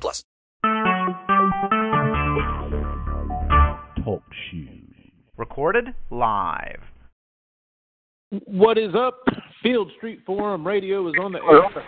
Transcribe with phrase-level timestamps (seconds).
[0.00, 0.24] plus.
[4.04, 4.94] Talk shoes.
[5.36, 6.80] Recorded live.
[8.46, 9.20] What is up?
[9.62, 11.84] Field Street Forum Radio is on the air.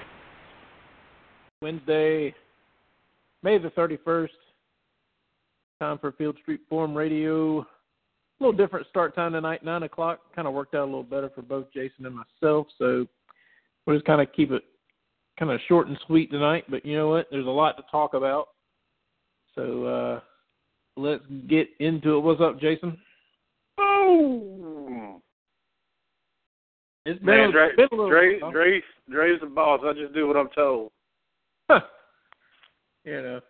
[1.60, 2.34] Wednesday,
[3.42, 4.28] May the 31st.
[5.80, 7.60] Time for Field Street Forum Radio.
[7.60, 7.66] A
[8.40, 10.20] little different start time tonight, 9 o'clock.
[10.34, 12.66] Kind of worked out a little better for both Jason and myself.
[12.78, 13.06] So
[13.86, 14.62] we'll just kind of keep it
[15.38, 16.64] kind of short and sweet tonight.
[16.68, 17.26] But you know what?
[17.30, 18.48] There's a lot to talk about.
[19.54, 20.20] So uh,
[20.96, 22.20] let's get into it.
[22.20, 22.98] What's up, Jason?
[23.78, 25.20] Oh,
[27.06, 28.38] It's been, man, a, Dre, been a little Dre.
[28.52, 29.80] Dre's, Dre's the boss.
[29.84, 30.90] I just do what I'm told.
[31.70, 31.80] you
[33.04, 33.40] know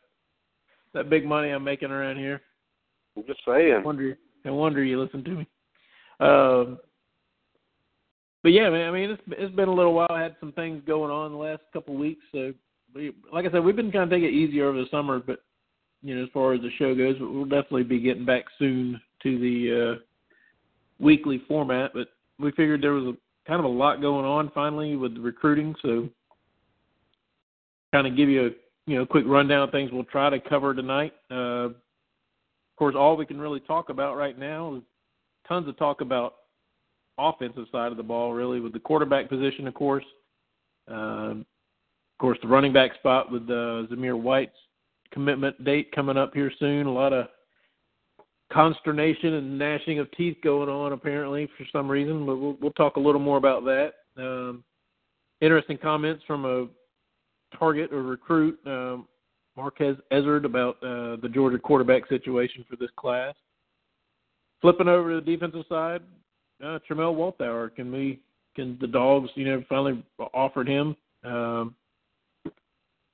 [0.94, 2.40] that big money I'm making around here.
[3.16, 3.74] I'm just saying.
[3.74, 5.46] I wonder, no wonder you listen to me.
[6.20, 6.78] Um,
[8.44, 8.86] but yeah, man.
[8.86, 10.06] I mean, it's it's been a little while.
[10.10, 12.22] I had some things going on the last couple of weeks.
[12.30, 12.52] So,
[12.94, 15.18] we, like I said, we've been kind of taking it easier over the summer.
[15.18, 15.40] But
[16.02, 19.38] you know, as far as the show goes, we'll definitely be getting back soon to
[19.38, 20.02] the uh,
[21.00, 21.92] weekly format.
[21.94, 25.20] But we figured there was a kind of a lot going on finally with the
[25.20, 25.74] recruiting.
[25.80, 26.10] So,
[27.94, 28.50] kind of give you a
[28.86, 31.14] you know quick rundown of things we'll try to cover tonight.
[31.30, 31.74] Uh, of
[32.76, 34.82] course, all we can really talk about right now is
[35.48, 36.34] tons of talk about
[37.18, 40.04] offensive side of the ball, really, with the quarterback position, of course.
[40.88, 41.46] Um,
[42.14, 44.56] of course, the running back spot with uh, Zamir White's
[45.12, 46.86] commitment date coming up here soon.
[46.86, 47.28] A lot of
[48.52, 52.26] consternation and gnashing of teeth going on, apparently, for some reason.
[52.26, 53.92] But we'll, we'll talk a little more about that.
[54.16, 54.62] Um,
[55.40, 56.66] interesting comments from a
[57.58, 59.06] target or recruit, um,
[59.56, 63.34] Marquez Ezzard, about uh, the Georgia quarterback situation for this class.
[64.60, 66.00] Flipping over to the defensive side,
[66.64, 67.74] uh, Tramel Walthour.
[67.74, 68.20] Can we?
[68.56, 69.30] Can the dogs?
[69.34, 70.02] You know, finally
[70.32, 71.74] offered him um,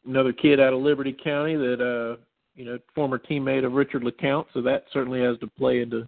[0.06, 2.21] another kid out of Liberty County that uh,
[2.55, 4.47] you know former teammate of Richard LeCounte.
[4.53, 6.06] So that certainly has to play into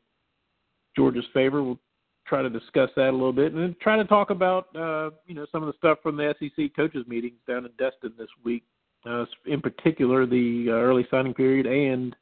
[0.96, 1.62] Georgia's favor.
[1.62, 1.78] We'll
[2.26, 5.34] try to discuss that a little bit and then try to talk about uh, you
[5.34, 8.64] know some of the stuff from the SEC coaches meetings down in Destin this week.
[9.04, 12.14] Uh, in particular, the uh, early signing period and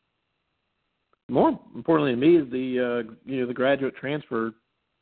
[1.29, 4.53] more importantly to me is the uh, you know the graduate transfer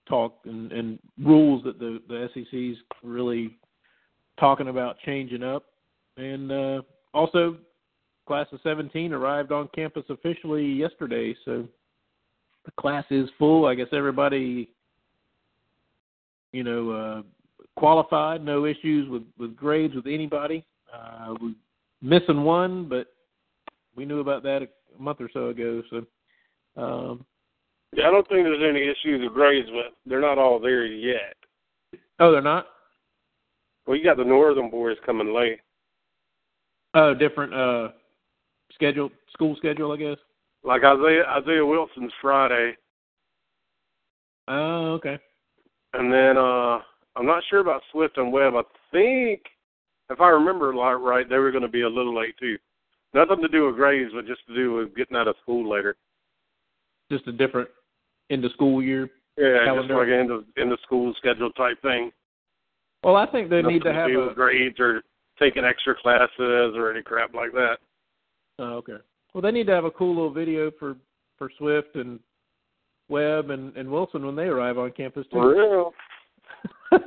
[0.08, 3.56] talk and, and rules that the the SEC's really
[4.38, 5.64] talking about changing up,
[6.16, 6.82] and uh,
[7.14, 7.56] also
[8.26, 11.66] class of 17 arrived on campus officially yesterday, so
[12.64, 13.66] the class is full.
[13.66, 14.70] I guess everybody
[16.52, 17.22] you know uh,
[17.76, 20.64] qualified, no issues with with grades with anybody.
[20.92, 21.54] Uh, we
[22.00, 23.08] missing one, but
[23.94, 26.04] we knew about that a month or so ago, so.
[26.76, 27.24] Um,
[27.94, 31.34] Yeah, I don't think there's any issues with grades, but they're not all there yet.
[32.20, 32.66] oh, they're not.
[33.86, 35.60] Well, you got the Northern boys coming late.
[36.94, 37.88] Oh, different uh
[38.74, 40.18] schedule, school schedule, I guess.
[40.64, 42.76] Like Isaiah Isaiah Wilson's Friday,
[44.48, 45.18] Oh, okay.
[45.94, 46.78] and then uh
[47.16, 48.54] I'm not sure about Swift and Webb.
[48.54, 48.62] I
[48.92, 49.42] think,
[50.08, 52.56] if I remember right, they were going to be a little late too.
[53.12, 55.96] Nothing to do with grades, but just to do with getting out of school later.
[57.10, 57.68] Just a different
[58.30, 59.10] in the school year.
[59.36, 59.96] Yeah, just Calendar.
[59.96, 62.10] like in the in the school schedule type thing.
[63.02, 64.34] Well, I think they Nothing need to have a.
[64.34, 65.02] grades or
[65.38, 67.76] taking extra classes or any crap like that.
[68.58, 68.96] Oh, okay.
[69.32, 70.96] Well, they need to have a cool little video for
[71.36, 72.18] for Swift and
[73.08, 75.92] Webb and and Wilson when they arrive on campus For real.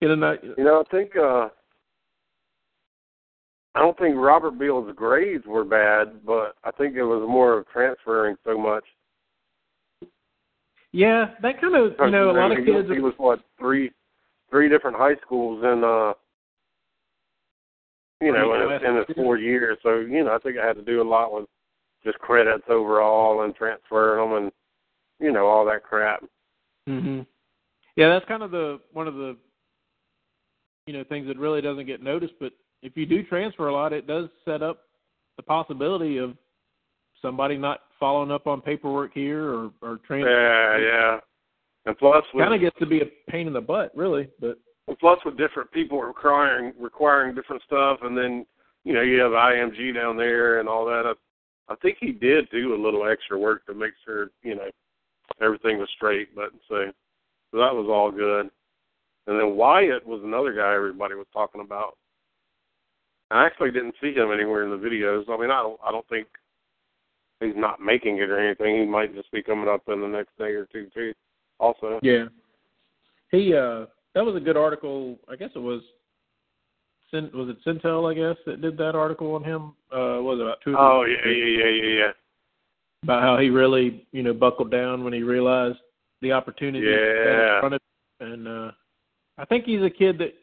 [0.00, 0.36] Get a.
[0.56, 1.48] You know, I think uh
[3.74, 7.68] I don't think Robert Beal's grades were bad, but I think it was more of
[7.68, 8.84] transferring so much.
[10.92, 12.88] Yeah, that kind of you know a lot of kids.
[12.90, 13.90] he was what three
[14.50, 16.12] three different high schools in uh
[18.20, 19.78] you know in, his- in his four years.
[19.82, 21.46] So you know, I think it had to do a lot with
[22.04, 24.52] just credits overall and transferring them and
[25.20, 26.24] you know all that crap.
[26.86, 27.20] hmm
[27.96, 29.36] Yeah, that's kind of the one of the
[30.86, 32.34] you know things that really doesn't get noticed.
[32.40, 32.52] But
[32.82, 34.82] if you do transfer a lot, it does set up
[35.36, 36.36] the possibility of
[37.22, 40.30] somebody not following up on paperwork here or or transfer.
[40.30, 41.20] Yeah, yeah.
[41.86, 44.28] And plus, Kind of gets to be a pain in the butt, really.
[44.40, 44.58] But
[44.98, 48.44] plus with different people requiring requiring different stuff, and then
[48.84, 51.02] you know, you have IMG down there and all that.
[51.06, 54.70] I, I think he did do a little extra work to make sure, you know,
[55.40, 56.34] everything was straight.
[56.34, 56.90] But so,
[57.50, 58.50] so that was all good.
[59.26, 61.96] And then Wyatt was another guy everybody was talking about.
[63.30, 65.28] I actually didn't see him anywhere in the videos.
[65.28, 66.26] I mean, I don't, I don't think
[67.40, 68.78] he's not making it or anything.
[68.80, 71.12] He might just be coming up in the next day or two too.
[71.58, 72.26] Also, Yeah.
[73.30, 75.18] He uh that was a good article.
[75.28, 75.82] I guess it was
[77.12, 79.72] was it Centel, I guess, that did that article on him.
[79.92, 82.10] Uh was it about two Oh yeah, yeah, yeah, yeah, yeah.
[83.02, 85.78] about how he really, you know, buckled down when he realized
[86.22, 87.56] the opportunity Yeah.
[87.56, 87.80] in front of
[88.20, 88.32] him.
[88.32, 88.70] And uh
[89.38, 90.34] I think he's a kid that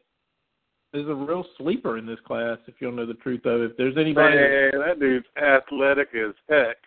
[0.94, 3.72] is a real sleeper in this class, if you'll know the truth of it.
[3.72, 6.78] If there's anybody that- Man, that dude's athletic as heck.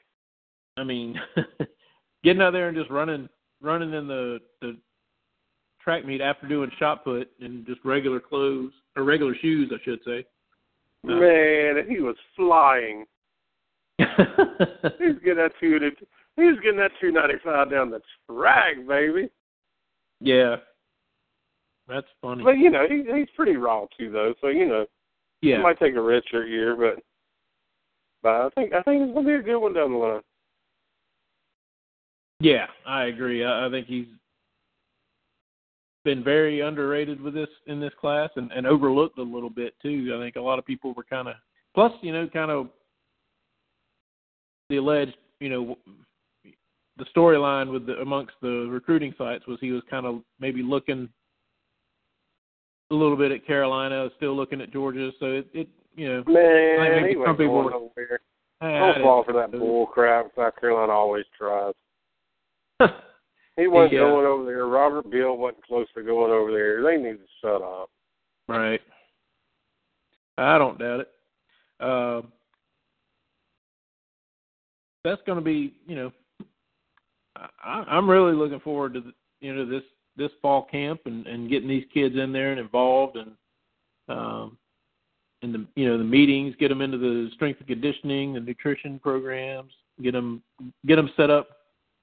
[0.76, 1.20] I mean,
[2.25, 3.29] getting out there and just running,
[3.61, 4.76] running in the the
[5.82, 10.00] track meet after doing shot put in just regular clothes or regular shoes, I should
[10.05, 10.25] say.
[11.08, 13.05] Uh, Man, he was flying.
[13.99, 15.79] He's getting that two.
[16.37, 18.00] He's getting that two ninety five down the
[18.31, 19.29] track, baby.
[20.20, 20.56] yeah,
[21.91, 22.45] that's funny.
[22.45, 24.35] But you know, he, he's pretty raw too, though.
[24.41, 24.87] So you know,
[25.43, 27.03] yeah, he might take a redshirt year, but
[28.23, 30.21] but I think I think it's gonna be a good one down the line.
[32.41, 33.45] yeah, I agree.
[33.45, 34.07] I, I think he's
[36.05, 40.15] been very underrated with this in this class and, and overlooked a little bit too.
[40.17, 41.35] I think a lot of people were kind of
[41.75, 42.69] plus, you know, kind of
[44.71, 45.77] the alleged, you know,
[46.97, 51.09] the storyline with the amongst the recruiting sites was he was kind of maybe looking
[52.91, 55.11] a little bit at Carolina, still looking at Georgia.
[55.21, 58.21] So it, it you know, Man, he some people were- over there.
[58.63, 60.27] I- I Don't fall for that bull crap.
[60.37, 61.75] South Carolina always tries.
[63.57, 64.01] He wasn't Yeah.
[64.01, 64.67] going over there.
[64.67, 66.83] Robert Beal wasn't close to going over there.
[66.83, 67.91] They need to shut up.
[68.49, 68.81] Right.
[70.39, 71.09] I don't doubt it.
[71.85, 72.33] Um,
[75.05, 76.13] that's going to be, you know,
[77.37, 79.83] I, I'm really looking forward to the, you know this
[80.20, 83.32] this fall camp and and getting these kids in there and involved and
[84.08, 84.56] um
[85.43, 88.99] in the you know the meetings, get them into the strength and conditioning, the nutrition
[88.99, 89.72] programs,
[90.02, 90.43] get them
[90.87, 91.49] get them set up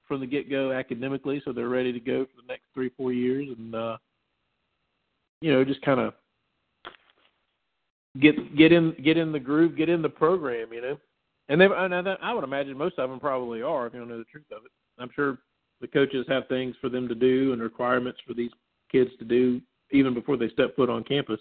[0.06, 3.12] from the get go academically so they're ready to go for the next three four
[3.12, 3.96] years and uh
[5.42, 6.14] you know just kind of
[8.20, 10.98] get get in get in the groove, get in the program, you know.
[11.50, 14.18] And they, and I, would imagine most of them probably are, if you don't know
[14.18, 14.70] the truth of it.
[14.98, 15.38] I'm sure
[15.80, 18.50] the coaches have things for them to do and requirements for these
[18.90, 19.60] kids to do
[19.90, 21.40] even before they step foot on campus.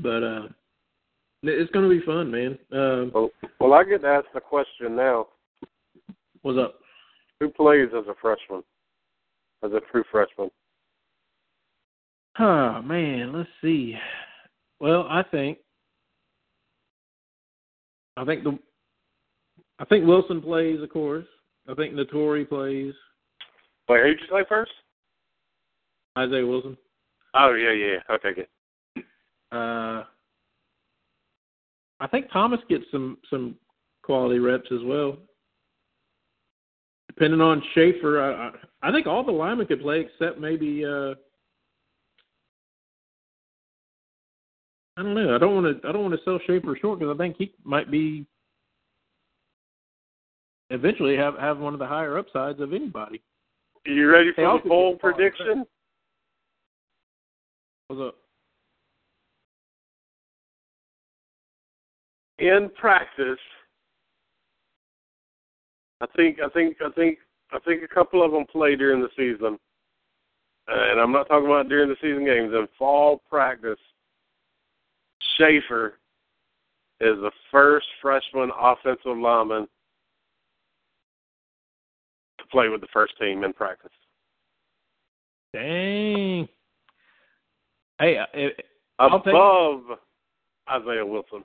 [0.00, 0.48] But uh,
[1.42, 2.58] it's going to be fun, man.
[2.72, 3.30] Um, Well,
[3.60, 5.26] well, I get to ask the question now.
[6.42, 6.80] what's up?
[7.40, 8.62] Who plays as a freshman?
[9.62, 10.50] As a true freshman?
[12.38, 13.94] Oh man, let's see.
[14.78, 15.58] Well, I think
[18.18, 18.58] I think the
[19.78, 21.26] I think Wilson plays, of course.
[21.68, 22.94] I think Netori plays.
[23.88, 24.72] Wait, who'd you say first?
[26.18, 26.76] Isaiah Wilson.
[27.34, 28.16] Oh yeah, yeah.
[28.22, 28.48] Take it.
[29.52, 30.04] Uh,
[32.00, 33.56] I think Thomas gets some some
[34.02, 35.18] quality reps as well.
[37.08, 41.14] Depending on Shaffer, I, I I think all the linemen could play except maybe uh
[44.98, 45.34] I don't know.
[45.34, 47.52] I don't want to I don't want to sell Shaffer short because I think he
[47.64, 48.26] might be
[50.70, 53.22] eventually have have one of the higher upsides of anybody.
[53.84, 55.64] You ready for the bold prediction?
[57.88, 58.16] What's up?
[62.38, 63.38] In practice,
[66.00, 67.18] I think I think I think
[67.52, 69.58] I think a couple of them play during the season,
[70.66, 72.52] and I'm not talking about during the season games.
[72.52, 73.78] In fall practice,
[75.38, 75.98] Shaffer
[77.00, 79.68] is the first freshman offensive lineman
[82.50, 83.90] play with the first team in practice.
[85.52, 86.48] Dang.
[87.98, 88.64] Hey, uh, it,
[88.98, 89.98] I'll take- Above
[90.70, 91.44] Isaiah Wilson.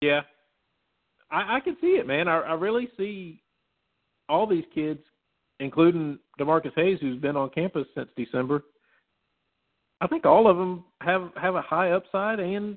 [0.00, 0.20] Yeah,
[1.30, 2.28] I, I can see it, man.
[2.28, 3.42] I, I really see
[4.28, 5.00] all these kids,
[5.60, 8.62] including D'Marcus Hayes, who's been on campus since December.
[10.00, 12.76] I think all of them have have a high upside and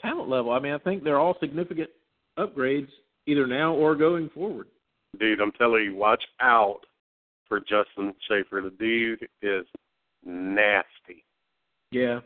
[0.00, 0.50] talent level.
[0.50, 1.90] I mean, I think they're all significant
[2.38, 2.88] upgrades
[3.26, 4.68] either now or going forward.
[5.18, 6.80] Dude, I'm telling you, watch out
[7.48, 8.60] for Justin Shaffer.
[8.62, 9.66] The dude is
[10.24, 11.24] nasty.
[11.90, 12.20] Yeah,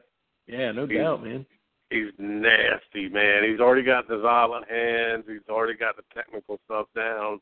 [0.47, 1.03] yeah, no Yeah.
[1.03, 1.47] doubt, man.
[1.91, 3.45] He's nasty, man.
[3.45, 5.25] He's already got the violent hands.
[5.27, 7.41] He's already got the technical stuff down.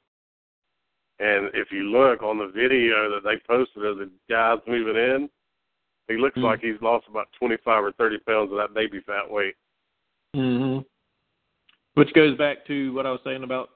[1.18, 5.30] And if you look on the video that they posted of the guys moving in,
[6.08, 6.44] He looks Mm.
[6.44, 9.56] like he's lost about 25 or 30 pounds of that baby fat weight.
[10.34, 10.78] hmm
[11.96, 13.70] Which goes back to what I was saying about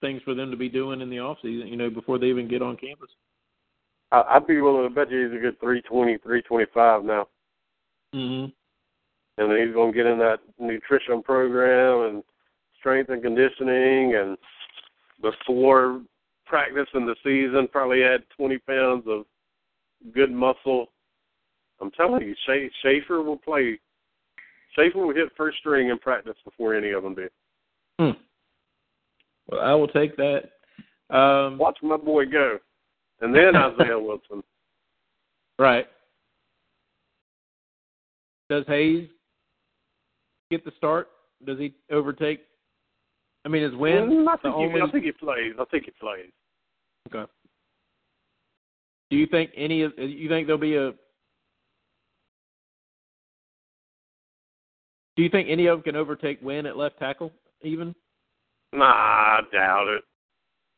[0.00, 1.68] things for them to be doing in the off season.
[1.68, 3.10] You know, before they even get on campus.
[4.10, 7.26] I, I'd be willing to bet you he's a good 320, 325 now.
[8.12, 8.46] hmm
[9.36, 12.24] And he's going to get in that nutrition program and
[12.78, 14.14] strength and conditioning.
[14.14, 14.38] And
[15.20, 16.00] before
[16.46, 19.24] practice in the season, probably had 20 pounds of
[20.14, 20.86] good muscle.
[21.80, 22.34] I'm telling you,
[22.82, 23.78] Shaffer will play.
[24.76, 27.28] Shaffer will hit first string in practice before any of them do.
[27.98, 28.10] Hmm.
[29.48, 30.50] Well, I will take that.
[31.10, 32.58] Um, Watch my boy go.
[33.20, 34.42] And then Isaiah Wilson.
[35.58, 35.86] Right.
[38.50, 39.08] Does Hayes
[40.50, 41.08] get the start?
[41.46, 42.40] Does he overtake?
[43.44, 44.80] I mean, is Wynn Mm, I the think, only?
[44.80, 45.52] he, I think he plays.
[45.58, 46.30] I think he plays.
[47.08, 47.30] Okay.
[49.10, 50.92] Do you think any of you think there'll be a?
[55.16, 57.32] Do you think any of them can overtake Wynn at left tackle?
[57.62, 57.94] Even
[58.72, 60.04] Nah, I doubt it.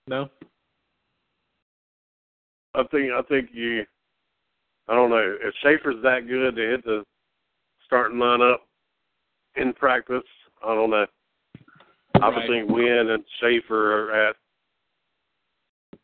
[0.07, 0.29] no.
[2.75, 3.85] I think I think you
[4.89, 5.37] I don't know.
[5.43, 7.05] If Shaffer's that good to hit the
[7.85, 8.59] starting lineup
[9.57, 10.23] in practice,
[10.65, 11.07] I don't know.
[12.23, 12.49] I would Right.
[12.49, 14.37] think Wynn and Shaffer are at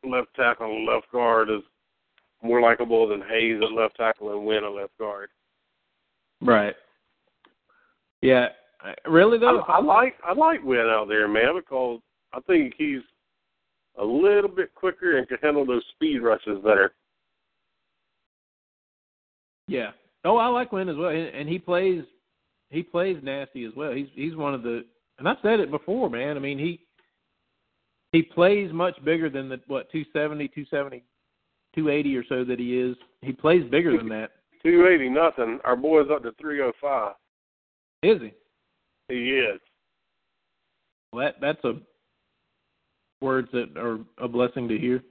[0.04, 1.62] left tackle and left guard is
[2.42, 5.30] more likable than Hayes at left tackle and Wynn at left guard.
[6.42, 6.76] Right.
[8.24, 8.48] Yeah.
[9.06, 9.60] Really though.
[9.68, 12.00] I like I like Wynn out there, man, because
[12.32, 13.02] I think he's
[13.98, 16.94] a little bit quicker and can handle those speed rushes better.
[19.68, 19.90] Yeah.
[20.24, 22.02] Oh, I like Wynn as well, and, he plays
[22.70, 23.92] he plays nasty as well.
[23.92, 24.84] He's he's one of the
[25.18, 26.36] and I've said it before, man.
[26.36, 26.80] I mean he
[28.12, 31.04] he plays much bigger than the what 270, 270,
[31.74, 32.96] 280 or so that he is.
[33.20, 34.30] He plays bigger than that.
[34.62, 35.58] Two eighty nothing.
[35.64, 37.14] Our boy's up to three oh five.
[38.04, 38.32] Is he?
[39.08, 39.60] He is.
[41.12, 41.80] Well, that that's a
[43.20, 45.02] words that are a blessing to hear.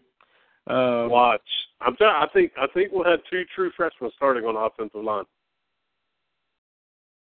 [0.70, 1.42] Uh, Watch.
[1.82, 5.04] I'm tell- I think I think we'll have two true freshmen starting on the offensive
[5.04, 5.26] line.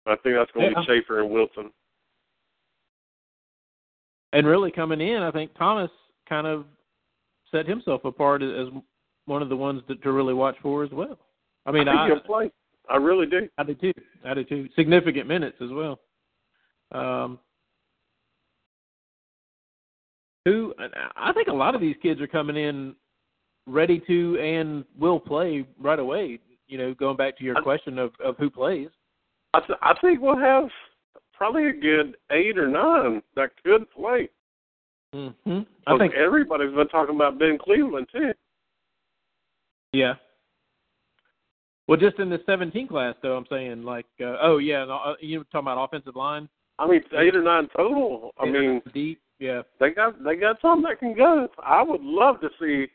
[0.06, 0.87] I think that's going to Yeah.
[0.87, 1.73] be Shaffer and Wilson.
[4.32, 5.90] and really coming in, I think Thomas
[6.28, 6.66] kind of
[7.50, 8.68] set himself apart as
[9.25, 11.18] one of the ones that to really watch for as well.
[11.64, 12.50] I mean, I I.
[12.88, 13.49] I really do.
[13.59, 13.93] I do too.
[14.25, 14.69] I do too.
[14.76, 15.99] Significant minutes as well.
[16.93, 17.38] Um,
[20.45, 20.73] who
[21.16, 22.95] I think a lot of these kids are coming in
[23.66, 26.38] ready to and will play right away.
[26.69, 28.88] You know, going back to your I- question of of who plays.
[29.55, 30.69] I th- I think we'll have
[31.33, 34.28] probably a good eight or nine that could play.
[35.14, 35.61] Mm-hmm.
[35.87, 38.33] I think everybody's been talking about Ben Cleveland too.
[39.93, 40.14] Yeah.
[41.88, 45.14] Well, just in the 17 class, though, I'm saying like, uh, oh yeah, no, uh,
[45.21, 46.49] you talking about offensive line?
[46.78, 48.33] I mean, eight or nine total.
[48.38, 49.21] I mean, deep.
[49.38, 49.62] Yeah.
[49.81, 51.49] they got they got some that can go.
[51.62, 52.87] I would love to see.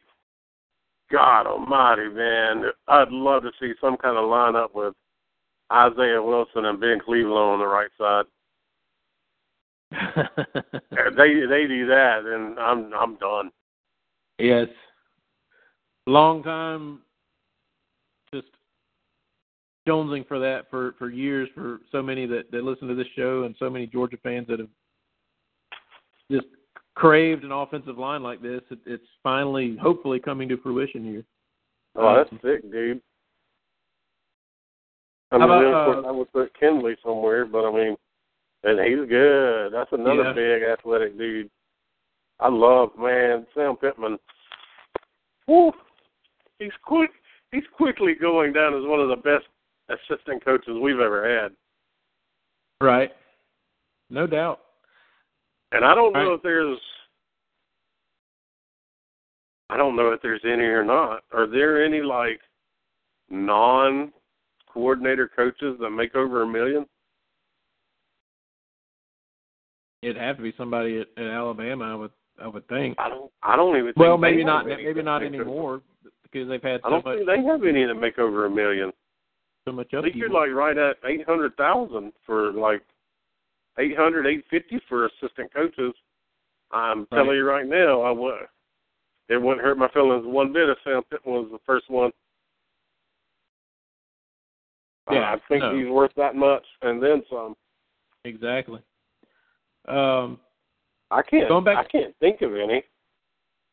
[1.11, 2.63] God Almighty, man!
[2.87, 4.93] I'd love to see some kind of lineup with
[5.71, 8.25] Isaiah Wilson and Ben Cleveland on the right side.
[11.17, 13.51] They they do that, and I'm I'm done.
[14.39, 14.67] yes.
[16.07, 17.01] Long time.
[19.87, 23.43] Jonesing for that for for years for so many that that listen to this show
[23.43, 24.69] and so many Georgia fans that have
[26.29, 26.45] just
[26.93, 28.61] craved an offensive line like this.
[28.69, 31.23] It, it's finally, hopefully, coming to fruition here.
[31.95, 33.01] Oh, that's Um, sick, dude.
[35.31, 37.97] I mean, about, of uh, I would put Kinley somewhere, but I mean,
[38.63, 39.73] and he's good.
[39.73, 40.33] That's another Yeah.
[40.33, 41.49] big athletic dude.
[42.39, 44.19] I love man Sam Pittman.
[45.47, 45.71] Woo,
[46.59, 47.11] he's quick.
[47.51, 49.45] He's quickly going down as one of the best
[49.93, 51.51] assistant coaches we've ever had.
[52.79, 53.11] Right.
[54.09, 54.59] No doubt.
[55.71, 56.35] And I don't know Right.
[56.35, 56.79] if there's.
[59.69, 61.23] I don't know if there's any or not.
[61.31, 62.41] Are there any like
[63.29, 66.85] non-coordinator coaches that make over a million?
[70.01, 72.97] It'd have to be somebody at, at Alabama, I would I would think.
[72.99, 73.31] I don't.
[73.43, 73.85] I don't even.
[73.87, 75.81] Think Well, maybe not maybe not anymore
[76.23, 78.91] because they've had I don't much think they have any that make over a million.
[79.65, 82.81] So much I think you're like right at eight hundred thousand for like
[83.77, 85.93] eight hundred, eight fifty for assistant coaches.
[86.71, 88.47] I'm telling you right now, I would.
[89.29, 92.11] It wouldn't hurt my feelings one bit if Sam Pittman was the first one.
[95.11, 95.77] Yeah, I think no.
[95.77, 97.55] he's worth that much, and then some.
[98.23, 98.79] exactly.
[99.87, 100.39] Um,
[101.09, 101.49] I can't.
[101.49, 102.83] Going back- I can't think of any.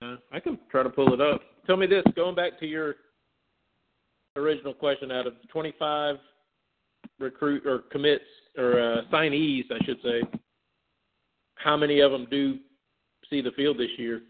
[0.02, 1.42] uh, I can try to pull it up.
[1.66, 2.97] Tell me this, going back to your
[4.38, 5.11] original question.
[5.12, 6.16] Out of 25
[7.18, 8.25] recruit or commits
[8.57, 10.23] or uh, signees, I should say,
[11.57, 12.59] how many of them do
[13.30, 14.23] see the field this year?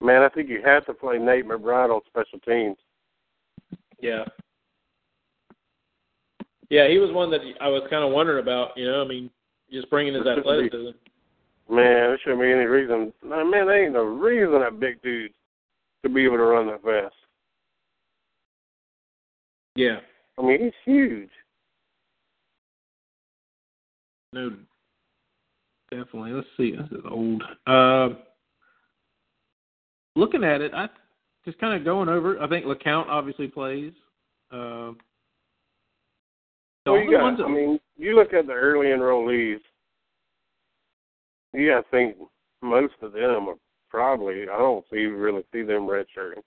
[0.00, 2.76] Man, I think you have to play Nate McBride on special teams.
[4.00, 4.24] Yeah.
[6.70, 8.70] Yeah, he was one that I was kind of wondering about.
[8.76, 9.28] You know, I mean,
[9.70, 10.90] just bringing his athleticism.
[11.68, 13.12] Man, there shouldn't be any reason.
[13.24, 15.32] Man, there ain't no reason that big dude
[16.02, 17.14] to be able to run that fast.
[19.76, 19.98] Yeah.
[20.38, 21.30] I mean, he's huge.
[24.32, 24.50] No,
[25.90, 26.32] definitely.
[26.32, 26.72] Let's see.
[26.72, 27.42] This is old.
[27.66, 28.10] Uh,
[30.14, 30.88] looking at it, I
[31.44, 32.40] just kind of going over.
[32.40, 33.92] I think LeCounte obviously plays.
[34.52, 34.92] Uh,
[36.86, 39.58] well, you got, I mean, you look at the early enrollees.
[41.52, 42.16] You got to think
[42.62, 43.54] most of them are
[43.90, 44.42] probably.
[44.42, 46.42] I don't see really see them redshirting.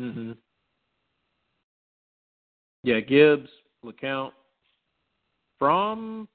[0.00, 0.36] Mhm.
[2.86, 3.48] Yeah, Gibbs,
[3.84, 4.30] LeCounte,
[5.58, 6.28] from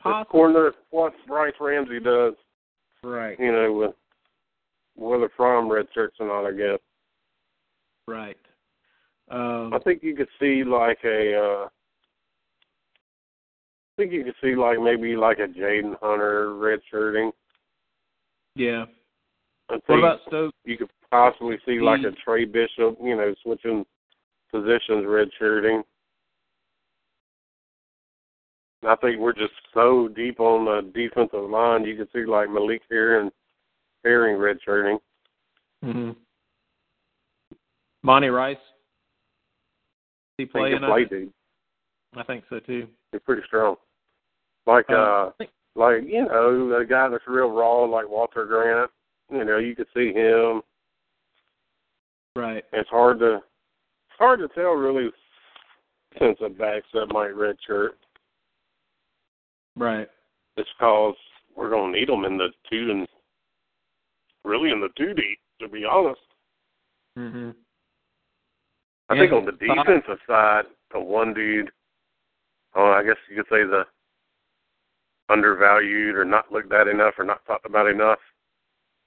[0.00, 2.34] possibly corner what Brice Ramsey does.
[3.04, 3.38] Right.
[3.38, 3.94] You know, with
[4.96, 6.80] whether from red shirts or not, I guess.
[8.08, 8.36] Right.
[9.30, 11.36] Um, I think you could see like a.
[11.36, 11.68] uh
[13.94, 17.30] I think you could see like maybe like a Jaden Hunter red shirting.
[18.56, 18.86] Yeah.
[19.68, 20.56] I think what about Stokes?
[20.64, 23.84] You could possibly see like a Tray Bishop, you know, switching
[24.50, 25.84] positions, red shirting.
[28.84, 31.84] I think we're just so deep on the defensive line.
[31.84, 33.30] You can see like Malik Herring,
[34.04, 34.98] Herring red shirting.
[35.84, 36.16] Mhm.
[38.02, 38.56] Monty Rice.
[40.38, 40.78] He playing.
[40.78, 41.32] can play, dude.
[42.14, 42.88] I think so too.
[43.12, 43.76] He's pretty strong.
[44.66, 45.32] Like uh, uh
[45.74, 48.90] like, you know, a guy that's real raw like Walter Grant,
[49.30, 50.62] you know, you could see him.
[52.36, 52.64] Right.
[52.72, 55.10] It's hard to it's hard to tell really
[56.18, 57.98] since a backs that might red shirt.
[59.76, 60.08] Right.
[60.56, 61.14] It's because
[61.56, 63.08] we're going to need them in the two and
[64.44, 66.20] really in the two deep, to be honest.
[67.16, 67.54] Mhm.
[69.08, 71.70] I think on the defensive side, the one dude,
[72.74, 73.86] oh, I guess you could say the
[75.28, 78.20] undervalued or not looked at enough or not talked about enough.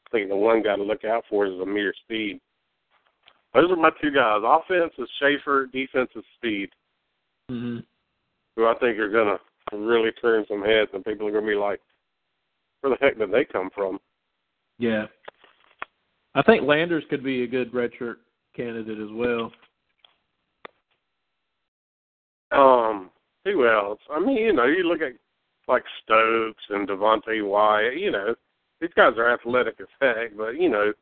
[0.08, 2.40] I think the one guy to look out for is Ameer Speed.
[3.54, 4.42] Those are my two guys.
[4.44, 6.70] Offense is Shaffer, defense is Speed.
[7.50, 7.86] Mhm.
[8.56, 9.10] Who I think are
[9.74, 11.82] really turn some heads and people are gonna be like,
[12.82, 14.00] Where the heck did they come from?
[14.78, 15.06] Yeah.
[16.36, 18.18] I think Landers could be a good redshirt
[18.56, 19.52] candidate as well.
[22.52, 23.10] Um,
[23.44, 24.00] who else?
[24.12, 25.14] I mean, you know, you look at
[25.68, 28.36] like Stokes and Devonte Wyatt, you know,
[28.82, 30.94] these guys are athletic as heck, but you know,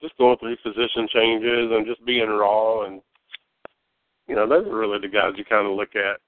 [0.00, 3.02] just going through position changes and just being raw and
[4.28, 6.20] you know, those are really the guys you kind of look at.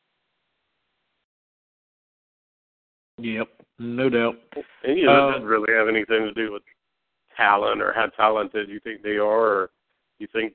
[3.18, 3.48] Yep,
[3.78, 4.36] no doubt.
[4.84, 6.62] And you know, Um, it doesn't really have anything to do with
[7.36, 9.70] talent or how talented you think they are, or
[10.18, 10.54] you think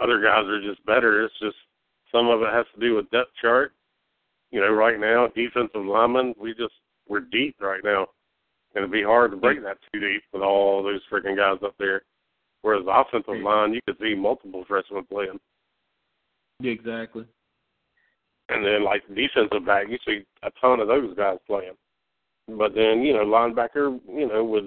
[0.00, 1.24] other guys are just better.
[1.24, 1.56] It's just
[2.10, 3.72] some of it has to do with depth chart.
[4.50, 6.74] You know, right now, defensive linemen, we just
[7.08, 8.08] we're deep right now,
[8.74, 11.74] and it'd be hard to break that too deep with all those freaking guys up
[11.78, 12.02] there.
[12.62, 15.40] Whereas the offensive line, you could see multiple freshmen playing,
[16.62, 17.26] Exactly.
[18.50, 21.72] and then like defensive back, you see a ton of those guys playing.
[22.48, 24.64] But then you know, linebacker, you know, with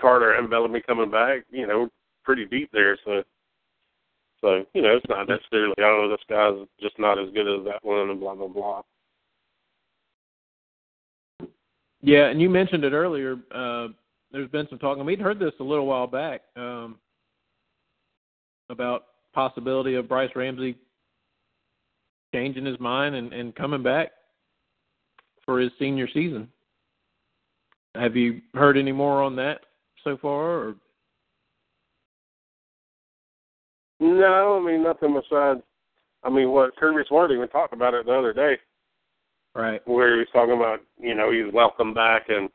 [0.00, 1.88] Carter and Bellamy coming back, you know,
[2.24, 2.98] pretty deep there.
[3.04, 3.22] So,
[4.40, 7.82] so you know, it's not necessarily oh, this guy's just not as good as that
[7.82, 8.82] one, and blah blah blah.
[12.02, 13.36] Yeah, and you mentioned it earlier.
[13.54, 13.88] Uh,
[14.32, 16.98] there's been some talk, and we'd heard this a little while back um,
[18.70, 20.76] about possibility of Brice Ramsey
[22.34, 24.12] changing his mind and, and coming back
[25.44, 26.48] for his senior season.
[27.94, 29.60] Have you heard any more on that
[30.02, 30.58] so far?
[30.58, 30.74] Or?
[34.00, 35.60] No, I mean nothing besides.
[36.24, 38.56] I mean, what Kirby Smart even talked about it the other day,
[39.54, 39.86] Right.
[39.86, 42.48] where he was talking about, you know, he's welcome back, and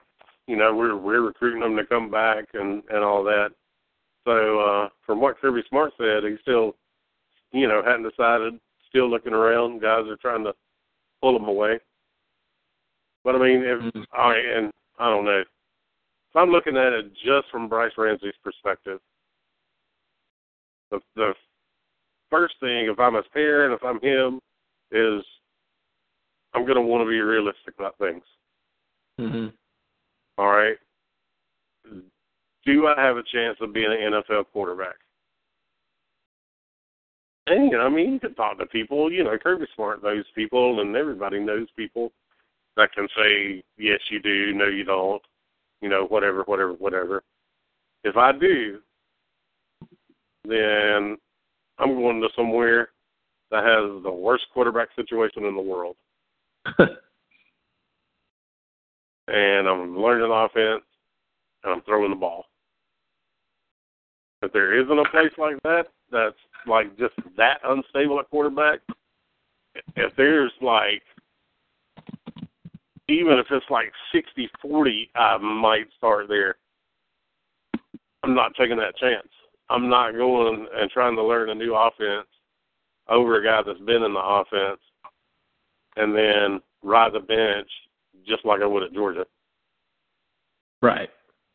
[0.47, 3.49] you know, we're we're recruiting him to come back and and all that.
[4.25, 6.75] So uh from what Kirby Smart said, he still,
[7.51, 8.59] you know, hadn't decided.
[8.89, 9.81] Still looking around.
[9.81, 10.53] Guys are trying to
[11.21, 11.79] pull him away.
[13.27, 14.07] But I mean, if Mhm.
[14.13, 15.41] I and I don't know.
[15.41, 19.01] If I'm looking at it just from Brice Ramsey's perspective,
[20.91, 21.35] the the
[22.29, 24.39] first thing, if I'm his parent, if I'm him,
[24.91, 25.25] is
[26.53, 28.23] I'm going to want to be realistic about things.
[29.19, 29.53] Mhm.
[30.37, 30.79] All right.
[32.63, 34.99] Do I have a chance of being an NFL quarterback?
[37.47, 39.11] And you know, I mean, you can talk to people.
[39.11, 42.13] You know, Kirby Smart knows people, and everybody knows people
[42.77, 45.21] that can say yes, you do, no, you don't.
[45.81, 47.23] You know, whatever, whatever, whatever.
[48.03, 48.79] If I do,
[50.45, 51.17] then
[51.77, 52.89] I'm going to somewhere
[53.51, 55.95] that has the worst quarterback situation in the world.
[59.27, 60.83] and I'm learning offense
[61.63, 62.45] and I'm throwing the ball.
[64.41, 66.35] If there isn't a place like that that's
[66.67, 68.79] like just that unstable at quarterback,
[69.95, 71.03] if there's like
[73.09, 76.55] even if it's like sixty forty, I might start there.
[78.23, 79.27] I'm not taking that chance.
[79.69, 82.27] I'm not going and trying to learn a new offense
[83.09, 84.79] over a guy that's been in the offense
[85.95, 87.69] and then ride the bench
[88.27, 89.25] just like I would at Georgia.
[90.81, 91.09] Right.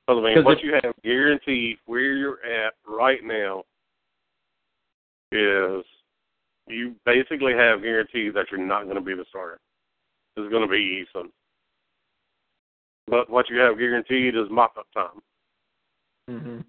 [0.09, 3.63] I mean, what you have guaranteed where you're at right now
[5.31, 5.85] is
[6.67, 9.61] you basically have guaranteed that you're not going to be the starter.
[10.37, 11.29] It's going to be Eason.
[13.07, 15.23] But what you have guaranteed is mop up time.
[16.29, 16.61] hmm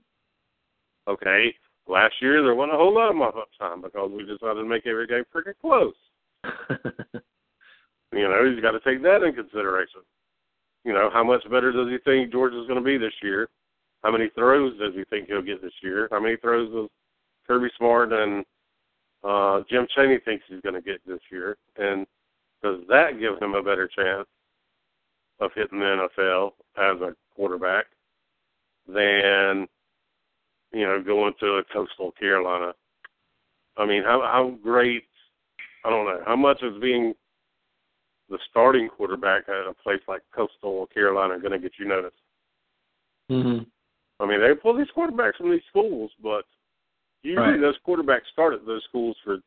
[1.08, 1.54] Okay.
[1.88, 4.64] Last year there wasn't a whole lot of mop up time because we decided to
[4.64, 5.94] make every game pretty close.
[8.14, 10.02] You know, he's got to take that in consideration.
[10.86, 13.50] You know, how much better does he think Georgia's going to be this year?
[14.04, 16.10] How many throws does he think he'll get this year?
[16.12, 16.90] How many throws does
[17.48, 18.46] Kirby Smart and
[19.24, 21.58] uh, Jim Chaney thinks he's going to get this year?
[21.78, 22.06] And
[22.62, 24.28] does that give him a better chance
[25.44, 27.86] of hitting the NFL as a quarterback
[28.88, 29.68] than
[30.72, 32.74] you know going to a coastal Carolina?
[33.78, 35.04] I mean, how how great?
[35.86, 37.14] I don't know how much is being
[38.30, 42.16] the starting quarterback at a place like Coastal Carolina going to get you noticed.
[43.30, 43.60] hmm
[44.20, 46.46] I mean, they pull these quarterbacks from these schools, but
[47.24, 47.60] usually Right.
[47.60, 49.40] those quarterbacks start at those schools for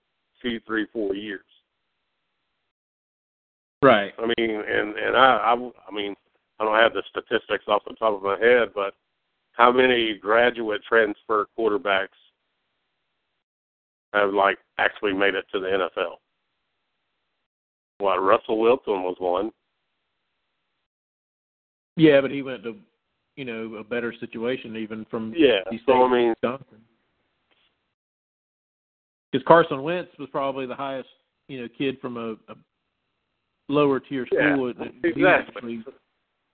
[0.42, 1.44] two, three, four years.
[3.82, 4.12] Right.
[4.18, 6.14] I mean, and and I, I, I mean,
[6.58, 8.94] I don't have the statistics off the top of my head, but
[9.52, 12.08] how many graduate transfer quarterbacks
[14.12, 16.16] have like actually made it to the NFL?
[17.98, 19.50] What Russell Wilson was one.
[21.96, 22.76] Yeah, but he went to,
[23.36, 25.60] you know, a better situation even from Yeah.
[25.86, 26.34] So I mean,
[29.32, 31.08] Because Carson Wentz was probably the highest,
[31.48, 32.56] you know, kid from a, a
[33.68, 34.72] lower tier Yeah, school.
[35.02, 35.22] He exactly.
[35.56, 35.84] actually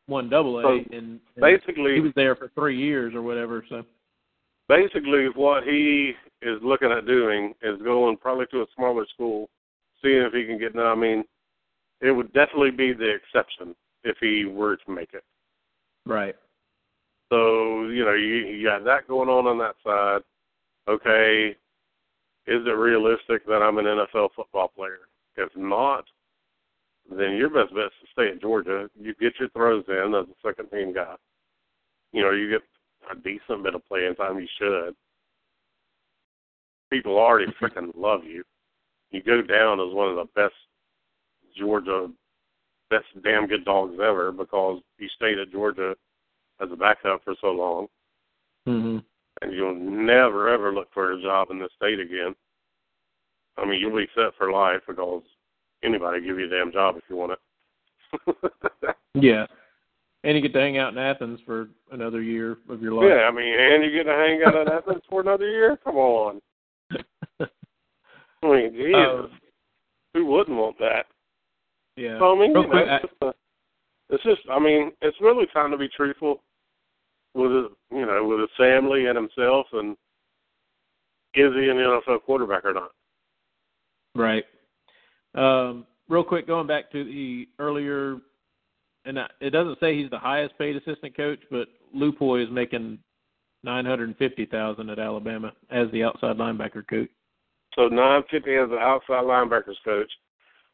[0.08, 3.64] won double A, So, and, and basically, he was there for three years or whatever.
[3.68, 3.84] So
[4.68, 9.48] basically what he is looking at doing is going probably to a smaller school,
[10.02, 10.76] seeing if he can get.
[10.78, 11.24] I mean,
[12.00, 15.24] it would definitely be the exception if he were to make it.
[16.06, 16.34] right,
[17.30, 20.22] So you know, you, you got that going on on that side.
[20.88, 21.56] Okay,
[22.46, 25.00] is it realistic that I'm an NFL football player?
[25.36, 26.04] If not,
[27.10, 28.88] then your best bet is to stay at Georgia.
[28.98, 31.14] You get your throws in as a second team guy.
[32.12, 32.62] You know, you get
[33.10, 34.38] a decent bit of playing time.
[34.38, 34.94] You should.
[36.90, 38.44] People already freaking love you.
[39.10, 40.54] You go down as one of the best
[41.56, 42.08] Georgia,
[42.90, 45.94] best damn good dogs ever because you stayed at Georgia
[46.60, 47.86] as a backup for so long,
[48.66, 48.98] hmm
[49.40, 52.34] and you'll never ever look for a job in this state again.
[53.56, 55.22] I mean, you'll be set for life because
[55.82, 58.36] anybody give you a damn job if you want it.
[59.14, 59.46] yeah.
[60.24, 63.06] And you get to hang out in Athens for another year of your life.
[63.08, 65.78] yeah, I mean, and you get to hang out in Athens for another year.
[65.82, 66.40] Come on.
[67.40, 67.46] I
[68.42, 69.30] mean, Jesus, Um,
[70.14, 71.06] who wouldn't want that?
[71.96, 72.18] yeah.
[72.18, 75.20] So I mean, Real you know, quick, it's, just a, it's just, I mean, it's
[75.20, 76.42] really time to be truthful
[77.34, 79.96] with his, you know, with his family and himself, and
[81.34, 82.90] is he an NFL quarterback or not?
[84.14, 84.44] Right.
[85.34, 88.18] Um, real quick, going back to the earlier,
[89.04, 92.98] and I, it doesn't say he's the highest paid assistant coach, but Lupoi is making
[93.64, 97.08] nine hundred and fifty thousand at Alabama as the outside linebacker coach.
[97.74, 100.10] So nine fifty as an outside linebackers coach,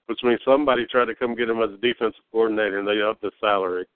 [0.07, 3.23] which means somebody tried to come get him as a defensive coordinator, and they upped
[3.23, 3.87] his salary.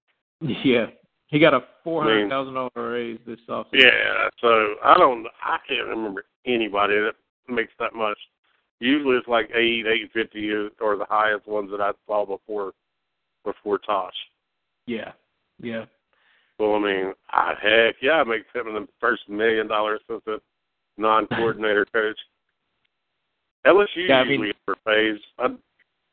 [0.64, 0.86] Yeah,
[1.28, 3.74] he got a four hundred thousand dollar raise this offseason.
[3.74, 7.14] Yeah, so I don't, I can't remember anybody that
[7.48, 8.18] makes that much.
[8.82, 12.72] Usually it's like eight, eight fifty, or the highest ones that I saw before,
[13.44, 14.12] before Tosh.
[14.86, 15.12] yeah,
[15.60, 15.84] yeah.
[16.58, 20.42] Well, I mean, I, heck yeah, I make him the first million dollar assistant
[20.98, 22.18] non-coordinator coach.
[23.64, 25.18] LSU Yeah, I mean- usually overpays.
[25.38, 25.56] I'd,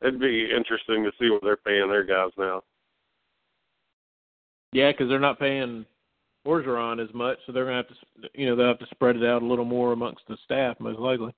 [0.00, 2.62] it'd be interesting to see what they're paying their guys now.
[4.72, 5.84] Yeah, because they're not paying
[6.46, 9.24] Orgeron as much, so they're gonna have to, you know, they'll have to spread it
[9.24, 11.34] out a little more amongst the staff, most likely.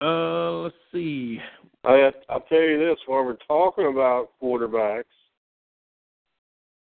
[0.00, 1.38] Uh, let's see.
[1.84, 5.04] I I'll tell you this: while we're talking about quarterbacks,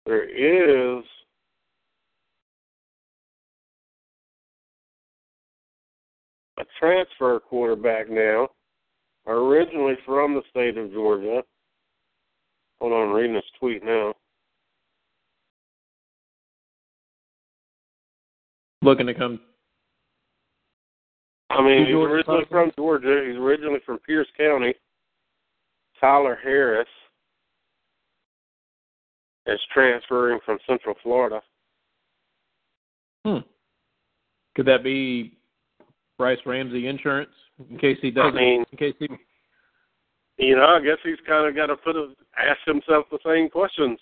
[0.07, 1.05] there is
[6.59, 8.49] a transfer quarterback now,
[9.27, 11.43] originally from the state of Georgia.
[12.81, 14.15] Hold on, I'm reading this tweet now.
[18.83, 19.41] Looking to come.
[21.53, 23.25] I mean, he's originally from Georgia.
[23.27, 24.75] He's originally from Pierce County.
[26.01, 26.88] Tyler Harris
[29.47, 31.41] is transferring from Central Florida.
[33.25, 33.38] Hmm.
[34.57, 35.37] Could that be
[36.19, 37.31] Brice Ramsey insurance
[37.71, 38.35] in case he doesn't?
[38.35, 39.09] mean- in case he.
[40.38, 43.49] You know, I guess he's kind of got to put a, ask himself the same
[43.51, 43.99] questions.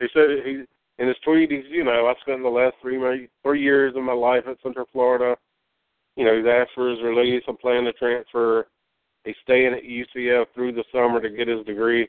[0.00, 0.64] He said he
[0.98, 4.02] in his tweet, he's you know I spent the last three my, three years of
[4.02, 5.36] my life at Central Florida.
[6.20, 7.42] You know, he's asked for his release.
[7.48, 8.66] I'm planning to transfer.
[9.24, 12.06] He's staying at UCF through the summer to get his degree.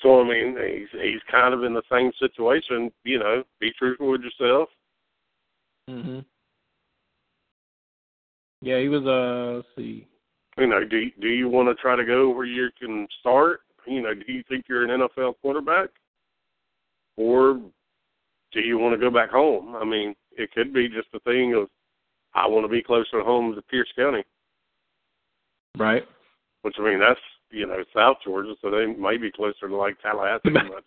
[0.00, 2.92] So I mean, he's he's kind of in the same situation.
[3.02, 4.68] You know, be truthful with yourself.
[5.88, 6.20] hmm
[8.62, 9.04] Yeah, he was.
[9.04, 10.06] Uh, let's see.
[10.56, 13.62] You know, do do you want to try to go where you can start?
[13.88, 15.88] You know, do you think you're an NFL quarterback,
[17.16, 17.60] or
[18.52, 19.74] do you want to go back home?
[19.74, 21.68] I mean, it could be just a thing of
[22.44, 24.24] I want to be closer to home to Pierce County,
[25.76, 26.06] Right.
[26.62, 27.20] which I mean that's
[27.50, 30.84] you know South Georgia, so they might be closer to like Tallahassee, but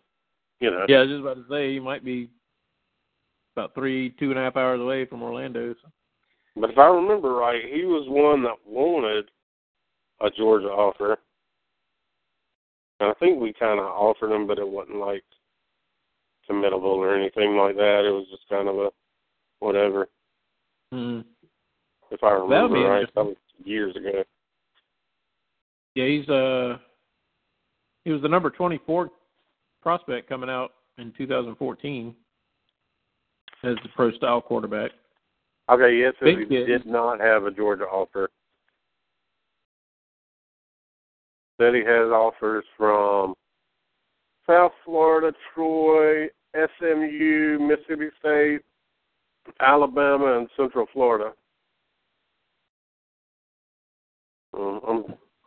[0.60, 2.30] you know, Yeah, I was just about to say he might be
[3.56, 5.74] about three, two and a half hours away from Orlando.
[5.82, 5.90] So.
[6.56, 9.30] But if I remember right, he was one that wanted
[10.22, 11.18] a Georgia offer.
[13.00, 15.24] And I think we kind of offered him, but it wasn't like
[16.50, 18.06] committable or anything like that.
[18.06, 18.90] It was just kind of a
[19.60, 20.08] whatever.
[20.94, 21.26] Mm.
[22.12, 24.24] If I remember right, that was years ago.
[25.96, 26.78] Yeah, he's uh
[28.04, 29.10] he was the number twenty four
[29.82, 32.16] prospect coming out in 2014
[33.64, 34.92] as the pro style quarterback.
[35.70, 36.66] Okay, yes, Big he kid.
[36.68, 38.30] did not have a Georgia offer.
[41.60, 43.34] Said he has offers from
[44.48, 48.62] South Florida, Troy, SMU, Mississippi State,
[49.60, 51.34] Alabama, and Central Florida.
[54.58, 55.04] Um, I'm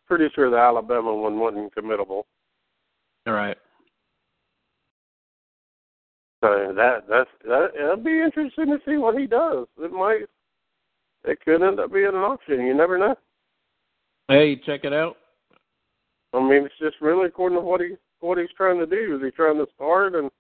[0.07, 2.25] pretty sure the Alabama one wasn't committable.
[3.27, 3.57] All right.
[6.43, 9.67] So that that's that it'll be interesting to see what he does.
[9.79, 10.25] It might
[11.25, 12.67] it could end up being an option.
[12.67, 13.17] You never know.
[14.29, 15.17] Hey, check it out.
[16.35, 19.17] I mean, it's just really according to what he what he's trying to do.
[19.17, 20.31] Is he trying to start and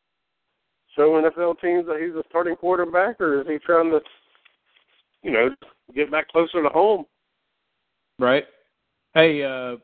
[0.96, 4.00] show NFL teams that he's a starting quarterback, or is he trying to,
[5.22, 5.50] you know,
[5.94, 7.04] get back closer to home?
[8.18, 8.44] Right.
[9.14, 9.76] Hey, uh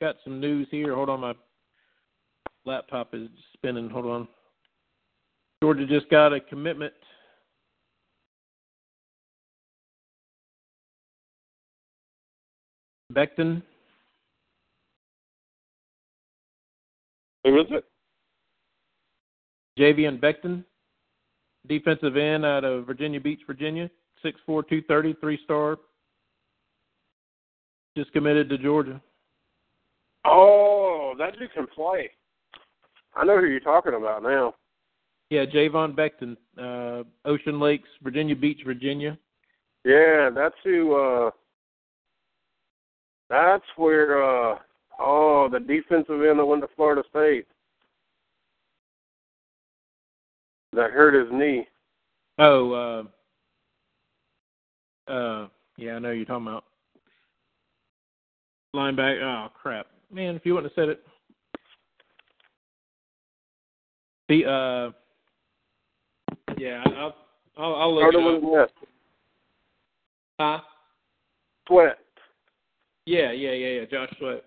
[0.00, 0.94] got some news here.
[0.94, 1.34] Hold on, my
[2.64, 3.90] laptop is spinning.
[3.90, 4.28] Hold on.
[5.62, 6.92] Georgia just got a commitment.
[13.12, 13.62] Beckton,
[17.44, 17.84] Who is it?
[19.78, 20.64] Javian Beckton,
[21.66, 23.90] defensive end out of Virginia Beach, Virginia,
[24.22, 25.78] six four, two thirty, three star.
[27.96, 29.00] Just committed to Georgia.
[30.24, 32.10] Oh, that dude can play.
[33.14, 34.54] I know who you're talking about now.
[35.30, 39.18] Yeah, Javon Beckton, uh, Ocean Lakes, Virginia Beach, Virginia.
[39.84, 40.94] Yeah, that's who.
[40.94, 41.30] uh
[43.28, 44.22] That's where.
[44.22, 44.58] uh
[44.98, 47.46] Oh, the defensive end that went to Florida State.
[50.74, 51.66] That hurt his knee.
[52.38, 53.06] Oh,
[55.08, 56.64] uh, uh, yeah, I know who you're talking about.
[58.74, 59.22] Linebacker.
[59.22, 60.36] Oh crap, man!
[60.36, 61.04] If you wouldn't have said it,
[64.28, 64.90] the uh,
[66.58, 67.14] yeah, I'll
[67.56, 68.70] I'll, I'll look Started it up.
[70.40, 70.58] Huh?
[71.68, 71.98] Sweat.
[73.06, 73.84] Yeah, yeah, yeah, yeah.
[73.84, 74.44] Josh Sweat.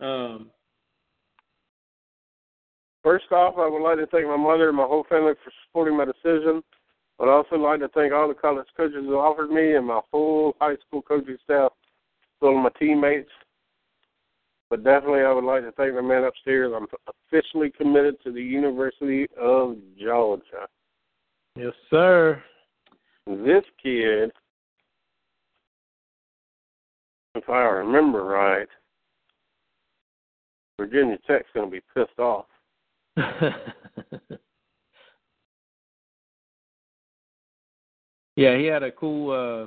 [0.00, 0.50] Um,
[3.02, 5.96] First off, I would like to thank my mother and my whole family for supporting
[5.96, 6.62] my decision.
[7.18, 10.54] I'd also like to thank all the college coaches who offered me and my full
[10.60, 13.30] high school coaching staff, as well as my teammates.
[14.70, 16.72] But definitely, I would like to thank the man upstairs.
[16.74, 16.86] I'm
[17.26, 20.68] officially committed to the University of Georgia.
[21.56, 22.40] yes, sir.
[23.26, 24.30] This kid,
[27.34, 28.68] if I remember right,
[30.78, 32.46] Virginia Tech's going to be pissed off.
[38.36, 39.66] yeah, he had a cool uh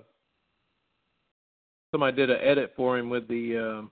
[1.92, 3.92] somebody did an edit for him with the um,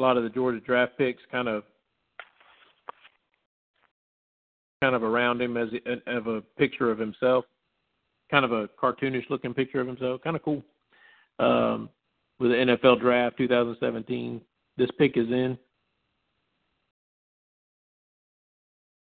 [0.00, 1.62] a lot of the Georgia draft picks, kind of
[4.82, 7.44] kind of around him as a, of a picture of himself,
[8.30, 10.62] kind of a cartoonish looking picture of himself, kind of cool.
[11.38, 11.90] Um,
[12.38, 14.40] with the NFL draft 2017,
[14.78, 15.58] this pick is in.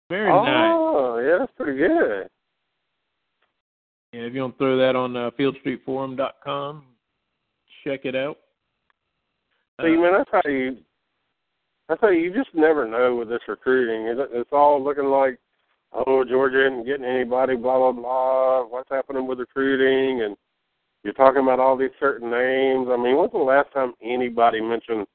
[0.09, 0.71] Very oh, nice.
[0.73, 2.27] Oh, yeah, that's pretty good.
[4.11, 6.83] Yeah, if you want to throw that on uh, fieldstreetforum.com,
[7.85, 8.37] check it out.
[9.81, 10.77] See, Uh, man, that's how you.
[11.89, 14.05] That's how you just never know with this recruiting.
[14.07, 15.39] It- It's all looking like,
[15.91, 18.63] oh, Georgia isn't getting anybody, blah blah blah.
[18.65, 20.21] What's happening with recruiting?
[20.21, 20.37] And
[21.03, 22.87] you're talking about all these certain names.
[22.89, 25.07] I mean, when's the last time anybody mentioned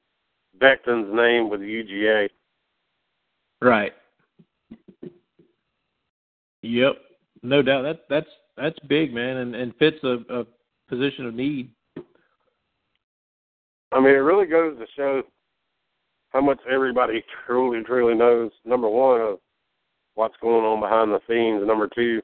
[0.59, 2.29] Becton's name with UGA?
[3.61, 3.93] Right.
[6.61, 6.95] Yep,
[7.41, 7.83] no doubt.
[7.83, 10.45] That that's that's big, man, and and fits a, a
[10.89, 11.71] position of need.
[13.93, 15.23] I mean, it really goes to show
[16.35, 18.51] how much everybody truly, truly knows.
[18.65, 19.39] Number one, of
[20.15, 21.65] what's going on behind the scenes.
[21.65, 22.21] Number two,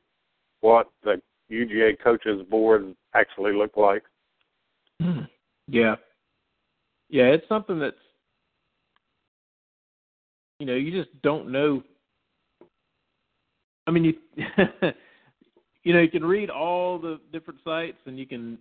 [0.60, 4.04] what the UGA coaches board actually look like.
[5.02, 5.22] Hmm.
[5.70, 5.96] Yeah.
[7.10, 7.96] Yeah, it's something that's
[10.60, 11.82] you know, you just don't know
[13.88, 14.14] I mean you
[15.84, 18.58] you know, you can read all the different sites and you can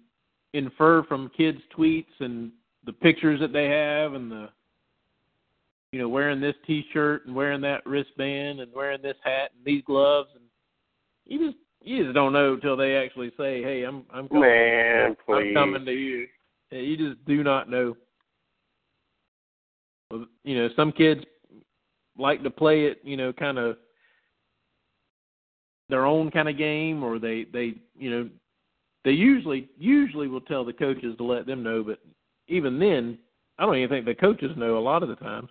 [0.54, 2.52] infer from kids' tweets and
[2.86, 4.48] the pictures that they have and the
[5.92, 9.64] you know, wearing this t shirt and wearing that wristband and wearing this hat and
[9.64, 10.44] these gloves and
[11.26, 15.16] you just you just don't know until they actually say, Hey, I'm I'm coming Man.
[15.28, 16.26] I'm coming to you.
[16.70, 17.96] Yeah, You just do not know.
[20.42, 21.22] You know, some kids
[22.18, 23.76] like to play it, you know, kind of
[25.88, 28.28] their own kind of game, or they they you know
[29.04, 31.98] they usually usually will tell the coaches to let them know, but
[32.48, 33.18] even then,
[33.58, 35.48] I don't even think the coaches know a lot of the times.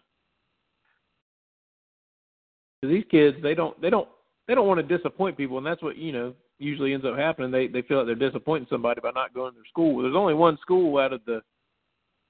[2.81, 4.07] 'Cause these kids, they don't they don't
[4.47, 7.51] they don't want to disappoint people, and that's what you know usually ends up happening.
[7.51, 10.01] They they feel like they're disappointing somebody by not going to their school.
[10.01, 11.41] There's only one school out of the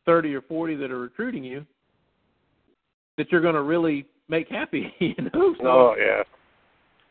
[0.05, 1.65] thirty or forty that are recruiting you
[3.17, 4.93] that you're going to really make happy.
[4.99, 6.23] You know, so Oh yeah.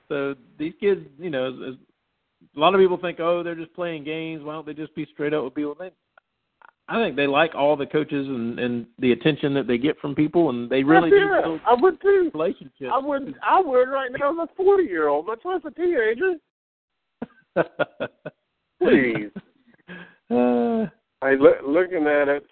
[0.09, 1.79] so these kids, you know, as, as-
[2.57, 4.42] a lot of people think, oh, they're just playing games.
[4.44, 5.74] Why don't they just be straight up with people?
[5.79, 5.90] They,
[6.90, 10.14] I think they like all the coaches and and the attention that they get from
[10.14, 12.31] people, and they really do yeah, build I would too.
[12.33, 12.90] relationships.
[12.90, 13.35] I would.
[13.42, 16.37] I would right now as a forty year old, much less a teenager.
[18.81, 19.31] Please.
[20.31, 20.87] uh,
[21.20, 22.46] I look, looking at it.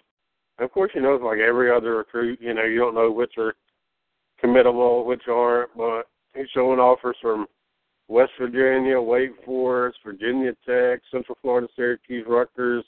[0.59, 2.39] Of course, you know it's like every other recruit.
[2.39, 3.55] You know, you don't know which are
[4.43, 5.75] committable, which aren't.
[5.75, 6.03] But
[6.35, 7.47] he's showing offers from
[8.07, 12.85] West Virginia, Wake Forest, Virginia Tech, Central Florida, Syracuse, Rutgers,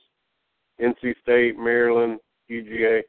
[0.82, 3.02] NC State, Maryland, UGA.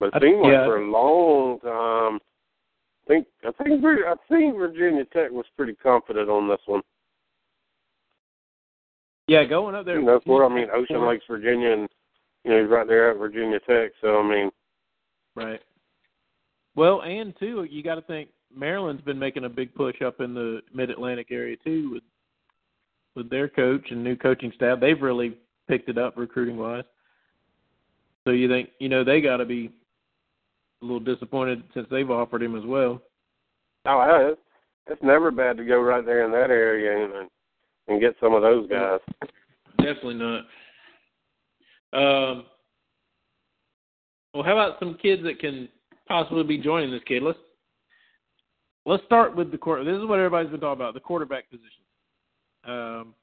[0.00, 0.64] But it seemed like yeah.
[0.66, 2.20] for a long time,
[3.04, 6.82] I think I think I think Virginia Tech was pretty confident on this one.
[9.28, 9.98] yeah, going up there.
[9.98, 11.88] And that's where I mean Ocean Lakes, Virginia, and
[12.44, 13.92] you know he's right there at Virginia Tech.
[14.00, 14.50] So I mean,
[15.36, 15.60] Right.
[16.76, 20.34] Well, and too, you got to think Maryland's been making a big push up in
[20.34, 22.02] the Mid Atlantic area too with
[23.14, 24.80] with their coach and new coaching staff.
[24.80, 25.36] They've really
[25.68, 26.84] picked it up recruiting wise.
[28.24, 29.70] So you think you know they got to be
[30.82, 33.02] a little disappointed since they've offered him as well.
[33.86, 34.40] oh, it's,
[34.86, 37.28] it's never bad to go right there in that area and
[37.88, 39.00] and get some of those guys.
[39.78, 40.44] Definitely not.
[41.92, 42.44] Um.
[44.32, 45.68] Well, how about some kids that can
[46.08, 47.22] possibly be joining this kid?
[47.22, 47.38] Let's
[48.84, 49.84] let's start with the quarter.
[49.84, 51.83] This is what everybody's been talking about: the quarterback position.
[52.66, 53.14] Um,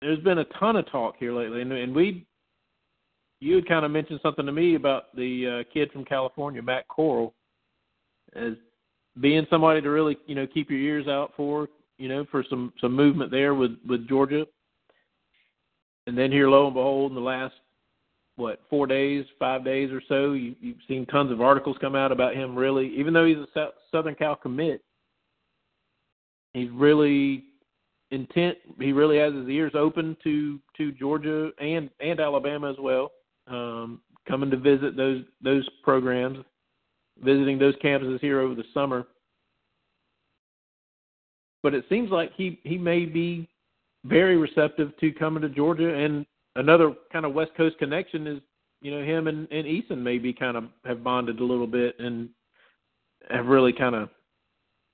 [0.00, 2.26] there's been a ton of talk here lately, and, and we,
[3.40, 6.88] you had kind of mentioned something to me about the uh, kid from California, Matt
[6.88, 7.34] Corral,
[8.34, 8.54] as
[9.20, 12.72] being somebody to really, you know, keep your ears out for, you know, for some
[12.80, 14.46] some movement there with with Georgia.
[16.06, 17.54] And then here, lo and behold, in the last
[18.36, 22.10] what four days, five days or so, you, you've seen tons of articles come out
[22.10, 22.56] about him.
[22.56, 24.82] Really, even though he's a Southern Cal commit,
[26.54, 27.44] he's really
[28.12, 28.58] intent.
[28.78, 33.10] He really has his ears open to to Georgia and and Alabama as well.
[33.48, 36.38] Um, coming to visit those those programs,
[37.24, 39.06] visiting those campuses here over the summer.
[41.62, 43.48] But it seems like he he may be
[44.04, 45.94] very receptive to coming to Georgia.
[45.94, 48.40] And another kind of West Coast connection is,
[48.80, 52.28] you know, him and, and Eason maybe kind of have bonded a little bit and
[53.30, 54.08] have really kind of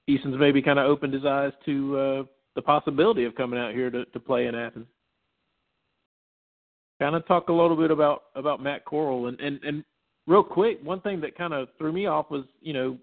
[0.08, 2.22] Eason's maybe kind of opened his eyes to uh,
[2.59, 4.88] the possibility of coming out here to to play in Athens.
[6.98, 9.84] Kind of talk a little bit about about Matt Corral and and and
[10.26, 12.98] real quick, one thing that kind of threw me off was you know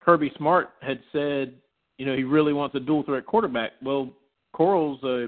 [0.00, 1.54] Kirby Smart had said
[1.98, 3.72] you know he really wants a dual threat quarterback.
[3.82, 4.10] Well,
[4.52, 5.26] Corral's a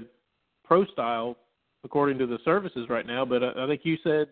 [0.63, 1.35] pro style
[1.83, 4.29] according to the services right now, but I, I think you said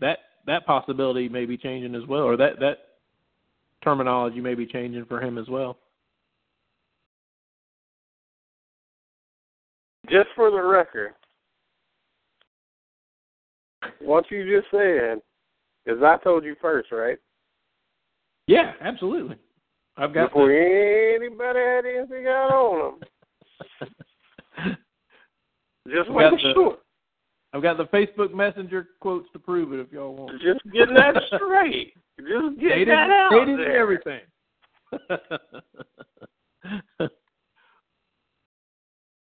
[0.00, 2.76] that that possibility may be changing as well, or that that
[3.82, 5.78] terminology may be changing for him as well.
[10.10, 11.12] Just for the record,
[14.00, 15.20] what you just said
[15.86, 17.18] is I told you first, right?
[18.46, 19.36] Yeah, absolutely.
[19.96, 23.00] I've got Before the, anybody had anything out on
[24.60, 24.76] them.
[25.88, 26.76] Just making the- sure.
[27.54, 30.40] I've got the Facebook Messenger quotes to prove it if y'all want.
[30.42, 31.94] Just getting that straight.
[32.18, 33.80] Just getting Dated, that out dated and there.
[33.80, 34.20] everything.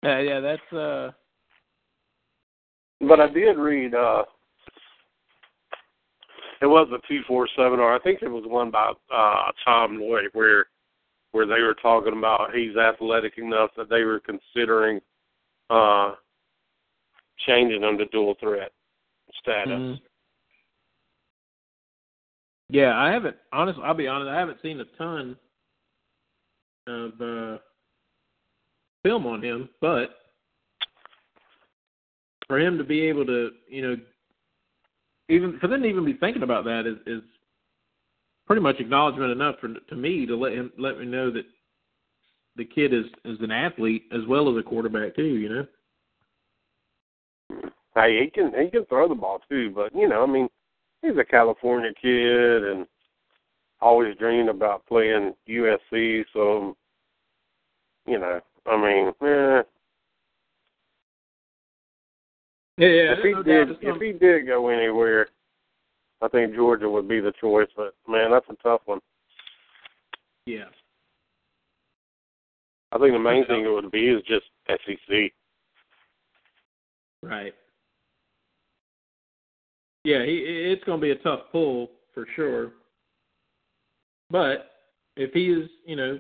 [0.04, 1.12] yeah, yeah, that's uh
[3.02, 4.24] But I did read uh
[6.62, 10.00] it was a two four seven or I think it was one by uh Tom
[10.00, 10.66] Loy where
[11.32, 15.00] where they were talking about he's athletic enough that they were considering
[15.70, 16.14] uh
[17.48, 18.72] changing him to dual threat
[19.42, 19.72] status.
[19.72, 20.02] mhm.
[22.70, 25.36] Yeah, I haven't honestly I'll be honest, I haven't seen a ton
[26.88, 27.58] of uh
[29.04, 30.10] film on him, but
[32.48, 33.96] for him to be able to, you know,
[35.30, 37.24] even for them to even be thinking about that is is
[38.46, 41.46] pretty much acknowledgement enough for to me to let him let me know that
[42.58, 45.68] the kid is is an athlete as well as a quarterback too, you know.
[47.96, 50.50] Hey, he can he can throw the ball too, but you know, I mean,
[51.02, 52.86] he's a California kid and
[53.80, 56.76] always dreamed about playing USC, so
[58.06, 59.64] you know, I mean, eh,
[62.78, 63.14] Yeah, yeah.
[63.18, 65.28] if he no did if he did go anywhere,
[66.22, 67.68] I think Georgia would be the choice.
[67.76, 69.00] But man, that's a tough one.
[70.46, 70.66] yeah.
[72.94, 75.32] I think the main thing it would be is just SEC.
[77.24, 77.54] Right.
[80.04, 82.72] Yeah, he it's going to be a tough pull for sure.
[84.30, 84.72] But
[85.16, 86.20] if he is, you know,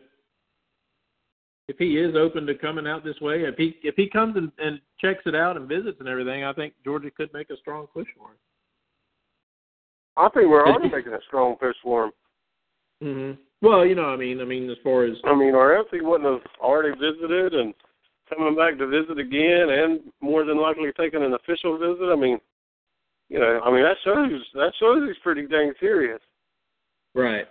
[1.72, 4.52] if he is open to coming out this way, if he if he comes and,
[4.60, 7.88] and checks it out and visits and everything, I think Georgia could make a strong
[7.88, 8.38] push for him.
[10.18, 12.12] I think we're already making a strong push for him.
[13.02, 13.38] Mhm.
[13.62, 16.02] Well, you know, I mean, I mean, as far as I mean, or else he
[16.02, 17.74] wouldn't have already visited and
[18.28, 22.12] coming back to visit again, and more than likely taking an official visit.
[22.12, 22.38] I mean,
[23.30, 26.20] you know, I mean that shows that shows he's pretty dang serious.
[27.16, 27.48] right.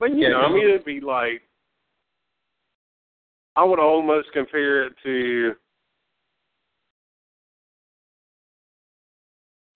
[0.00, 1.42] But you Yeah, know, I mean, it'd be like
[3.56, 5.54] I would almost compare it to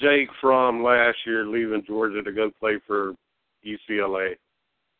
[0.00, 3.14] Jake Fromm last year leaving Georgia to go play for
[3.64, 4.36] UCLA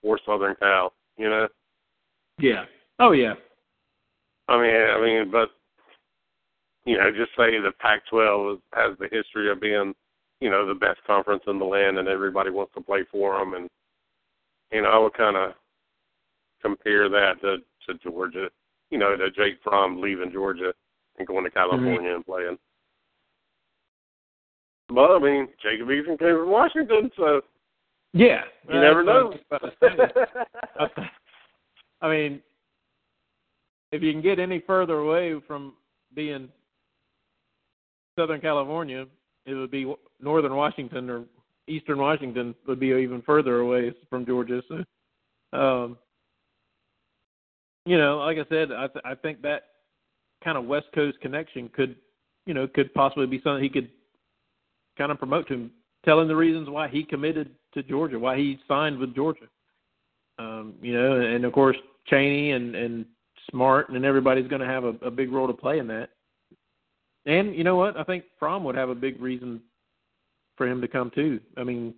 [0.03, 0.93] or Southern Cal.
[1.16, 1.49] You know,
[2.39, 2.64] Yeah.
[2.99, 3.35] Oh yeah.
[4.49, 5.51] I mean, I mean, but
[6.85, 9.93] you know, just say the Pac-12 has the history of being,
[10.41, 13.55] you know, the best conference in the land, and everybody wants to play for them,
[13.55, 13.68] and
[14.70, 15.53] you know, I would kind of
[16.62, 18.49] compare that to to Georgia.
[18.91, 20.72] You know, to Jake Fromm leaving Georgia
[21.18, 22.59] and going to California and playing.
[24.89, 27.43] But I mean, Jacob Eason came from Washington, so
[28.12, 28.43] Yeah.
[28.68, 29.12] you never know.
[29.12, 31.11] I was about to say.
[32.01, 32.43] I mean,
[33.91, 35.74] if you can get any further away from
[36.14, 36.49] being
[38.18, 39.07] Southern California,
[39.45, 41.24] it would be Northern Washington or
[41.68, 44.62] Eastern Washington would be even further away from Georgia.
[44.68, 44.84] So,
[45.59, 45.99] um,
[47.87, 49.62] you know, like I said, I th- I think that
[50.45, 51.97] kind of West Coast connection could,
[52.45, 53.89] you know, could possibly be something he could
[54.99, 55.70] kind of promote to him,
[56.05, 59.47] tell him the reasons why he committed to Georgia, why he signed with Georgia.
[60.39, 61.76] Um, you know, and of course
[62.09, 63.07] Chaney and and
[63.51, 66.11] Smart and everybody's going to have a, a big role to play in that.
[67.26, 67.97] And you know what?
[67.97, 69.61] I think Fromm would have a big reason
[70.57, 71.39] for him to come too.
[71.57, 71.95] I mean,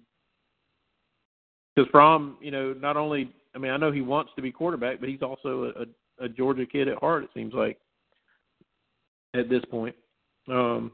[1.74, 5.00] because Fromm, you know, not only I mean I know he wants to be quarterback,
[5.00, 7.24] but he's also a, a, Georgia kid at heart.
[7.24, 7.78] It seems like
[9.34, 9.94] at this point.
[10.48, 10.92] Um,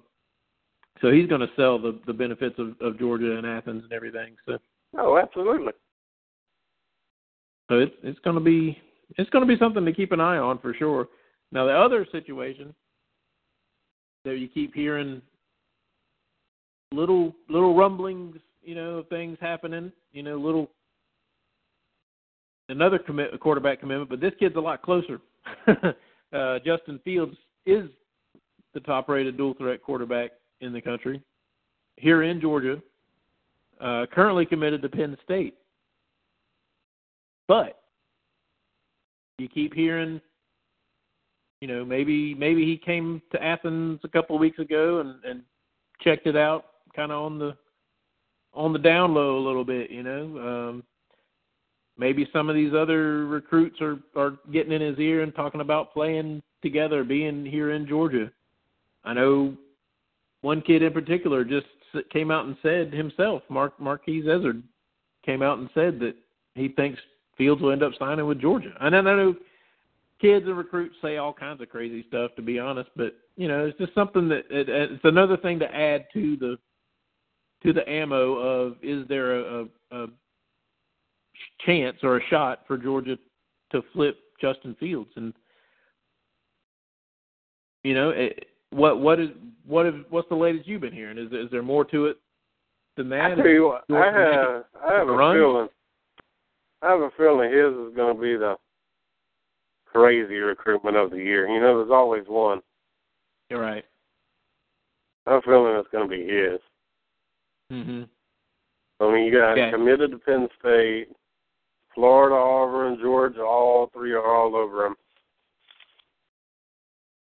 [1.01, 4.37] so he's going to sell the the benefits of, of Georgia and Athens and everything.
[4.47, 4.59] So
[4.99, 5.73] oh, absolutely.
[7.69, 8.79] so it's it's going to be
[9.17, 11.09] it's going to be something to keep an eye on for sure.
[11.53, 12.75] Now the other situation
[14.25, 15.21] that you keep hearing
[16.93, 20.71] little little rumblings, you know, of things happening, you know, little
[22.69, 25.21] another commit quarterback commitment, but this kid's a lot closer.
[26.33, 27.37] uh, Justin Fields
[27.67, 27.89] is
[28.73, 31.23] the top-rated dual-threat quarterback in the country
[31.97, 32.83] here in Georgia.
[33.81, 35.55] Uh, currently committed to Penn State,
[37.49, 37.83] but
[39.39, 40.21] you keep hearing,
[41.61, 45.43] you know, maybe maybe he came to Athens a couple of weeks ago and, and
[46.01, 47.57] checked it out, kind of on the
[48.55, 50.23] on the down low a little bit, you know.
[50.39, 50.85] Um,
[51.99, 55.93] maybe some of these other recruits are are getting in his ear and talking about
[55.93, 58.31] playing together, being here in Georgia.
[59.05, 59.57] I know
[60.41, 61.67] one kid in particular just
[62.11, 64.63] came out and said himself, Mark Marquez Ezzard
[65.25, 66.15] came out and said that
[66.55, 67.01] he thinks
[67.37, 68.73] Fields will end up signing with Georgia.
[68.81, 69.35] And I know
[70.21, 73.67] kids and recruits say all kinds of crazy stuff, to be honest, but you know,
[73.67, 76.57] it's just something that it, it's another thing to add to the
[77.63, 80.07] to the ammo of is there a, a, a
[81.67, 83.17] chance or a shot for Georgia
[83.73, 85.33] to flip Justin Fields and
[87.83, 89.29] you know it, what what is
[89.67, 91.19] what is what's the latest you've been hearing?
[91.19, 92.19] Is is there more to it
[92.97, 93.33] than that?
[93.33, 95.37] I tell you what, I have I have a run?
[95.37, 95.69] feeling.
[96.83, 98.57] I have a feeling his is going to be the
[99.87, 101.49] crazy recruitment of the year.
[101.49, 102.61] You know, there's always one.
[103.49, 103.85] You're right.
[105.27, 106.61] I have a feeling it's going to be his.
[107.73, 108.09] Mhm.
[109.01, 109.71] I mean, you got Okay.
[109.71, 111.09] committed to Penn State,
[111.95, 113.43] Florida, Auburn, Georgia.
[113.43, 114.97] All three are all over him.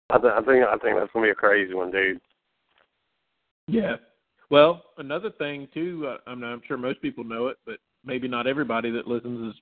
[0.10, 2.20] I, th- I think I think that's gonna be a crazy one, dude.
[3.68, 3.96] Yeah.
[4.50, 8.92] Well, another thing too, uh, I'm, sure most people know it, but maybe not everybody
[8.92, 9.62] that listens is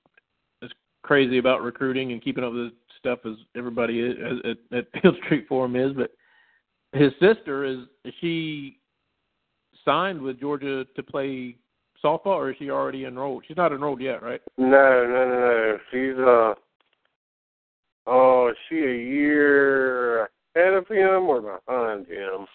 [0.62, 5.16] is crazy about recruiting and keeping up with stuff as everybody is, at, at Field
[5.24, 5.92] Street Forum is.
[5.94, 6.10] But
[6.92, 8.78] his sister is is she
[9.84, 11.56] signed with Georgia to play
[12.04, 13.44] softball, or is she already enrolled?
[13.48, 14.40] She's not enrolled yet, right?
[14.58, 15.78] No, no, no, no.
[15.90, 16.54] She's uh
[18.06, 20.24] oh, is she a year
[20.54, 22.46] ahead of him or behind him?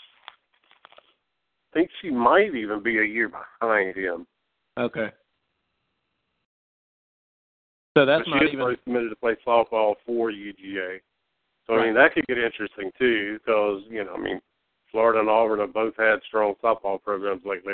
[1.71, 4.25] I think she might even be a year behind him.
[4.79, 5.09] Okay.
[7.97, 10.99] So that's but not she even committed to play softball for UGA.
[11.67, 14.39] So I mean that could get interesting too, because you know I mean
[14.91, 17.73] Florida and Auburn have both had strong softball programs lately.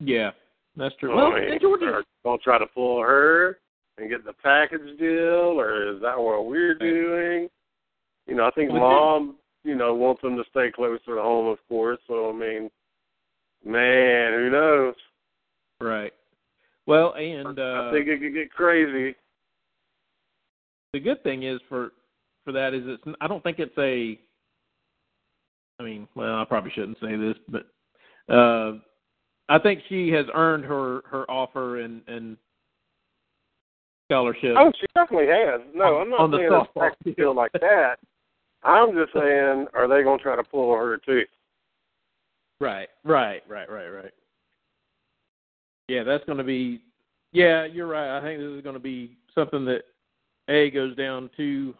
[0.00, 0.30] Yeah,
[0.76, 1.10] that's true.
[1.10, 3.58] So, Well, I mean, and Georgia are gonna try to pull her
[3.98, 7.48] and get the package deal, or is that what we're doing?
[8.26, 11.46] You know, I think Well, mom, you know, wants them to stay closer to home,
[11.46, 11.98] of course.
[12.06, 12.70] So I mean,
[13.64, 14.94] man, who knows?
[15.80, 16.12] right.
[16.86, 19.16] Well, and uh, I think it could get crazy.
[20.92, 21.90] the good thing is for
[22.44, 24.18] for that is it's I don't think it's a
[25.78, 27.66] I mean, well, I probably shouldn't say this, but
[28.32, 28.78] uh
[29.48, 32.36] I think she has earned her her offer and and
[34.08, 34.56] scholarship.
[34.58, 35.60] Oh, she definitely has.
[35.74, 37.96] No, I'm not On saying it's a deal like that.
[38.62, 41.22] I'm just saying, are they going to try to pull her too?
[42.60, 44.12] Right, right, right, right, right.
[45.88, 46.82] Yeah, that's going to be.
[47.32, 48.18] Yeah, you're right.
[48.18, 49.82] I think this is going to be something that
[50.48, 51.74] a goes down to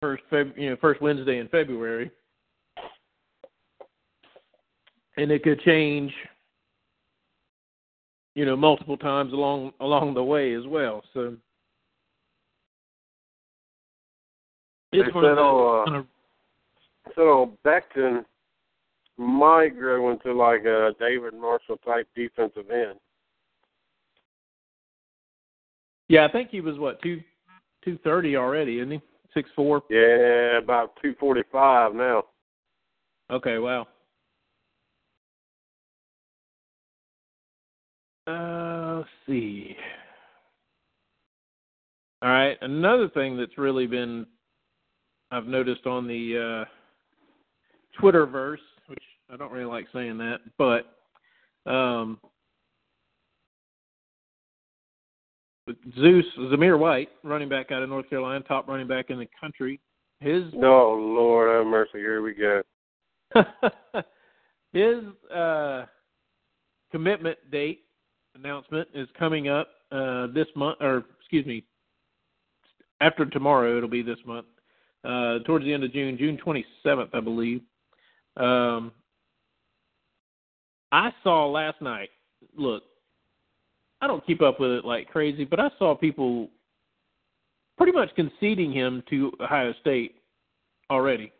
[0.00, 2.10] first Feb, you know, first Wednesday in February,
[5.18, 6.12] and it could change,
[8.34, 11.02] you know, multiple times along along the way as well.
[11.12, 11.36] So
[14.92, 16.06] They it's one said, oh, uh, of
[17.14, 18.24] So Beckton
[19.18, 22.98] might grow into like a David Marshall type defensive end.
[26.08, 26.24] yeah.
[26.24, 27.20] I think he was what two
[27.84, 29.00] two thirty already, isn't he?
[29.34, 29.82] Six four.
[29.90, 32.24] Yeah, about two forty five now.
[33.30, 33.88] Okay, wow.
[38.28, 39.74] Uh, let's see.
[42.20, 44.26] All right, another thing that's really been
[45.30, 48.56] I've noticed on the uh Twitterverse,
[48.88, 49.02] which
[49.32, 52.18] I don't really like saying that, but um
[55.94, 59.80] Zeus Zamir White, running back out of North Carolina, top running back in the country.
[60.20, 61.98] His No, Lord have mercy.
[61.98, 62.62] Here we go.
[64.72, 65.04] his
[65.34, 65.84] uh,
[66.90, 67.82] commitment date
[68.38, 71.64] announcement is coming up uh, this month, or excuse me,
[73.00, 73.76] after tomorrow.
[73.76, 74.46] It'll be this month,
[75.04, 77.60] uh, towards the end of June, June 27th, I believe.
[78.36, 78.92] Um,
[80.92, 82.10] I saw last night.
[82.56, 82.82] Look,
[84.00, 86.48] I don't keep up with it like crazy, but I saw people
[87.76, 90.16] pretty much conceding him to Ohio State
[90.90, 91.32] already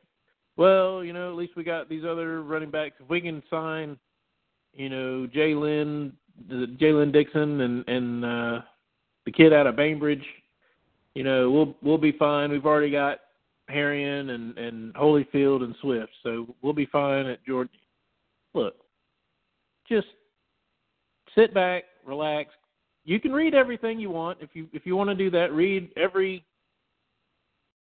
[0.59, 2.97] well, you know, at least we got these other running backs.
[3.01, 3.97] If we can sign,
[4.75, 6.13] you know, Jalen,
[6.51, 8.61] Jalen Dixon, and and uh,
[9.25, 10.25] the kid out of Bainbridge,
[11.15, 12.51] you know, we'll we'll be fine.
[12.51, 13.19] We've already got
[13.71, 17.71] Herrien and and Holyfield and Swift, so we'll be fine at Georgia.
[18.55, 18.77] Look,
[19.89, 20.07] just
[21.35, 22.51] sit back, relax.
[23.05, 25.53] You can read everything you want if you if you want to do that.
[25.53, 26.45] Read every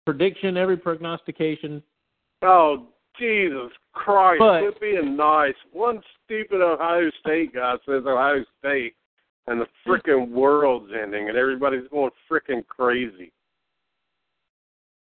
[0.04, 1.82] prediction, every prognostication.
[2.42, 2.88] Oh,
[3.18, 4.40] Jesus Christ.
[4.40, 5.54] But- Quit being nice.
[5.72, 8.94] One stupid Ohio State guy says Ohio State
[9.46, 9.90] and the hmm.
[9.90, 13.32] freaking world's ending and everybody's going freaking crazy.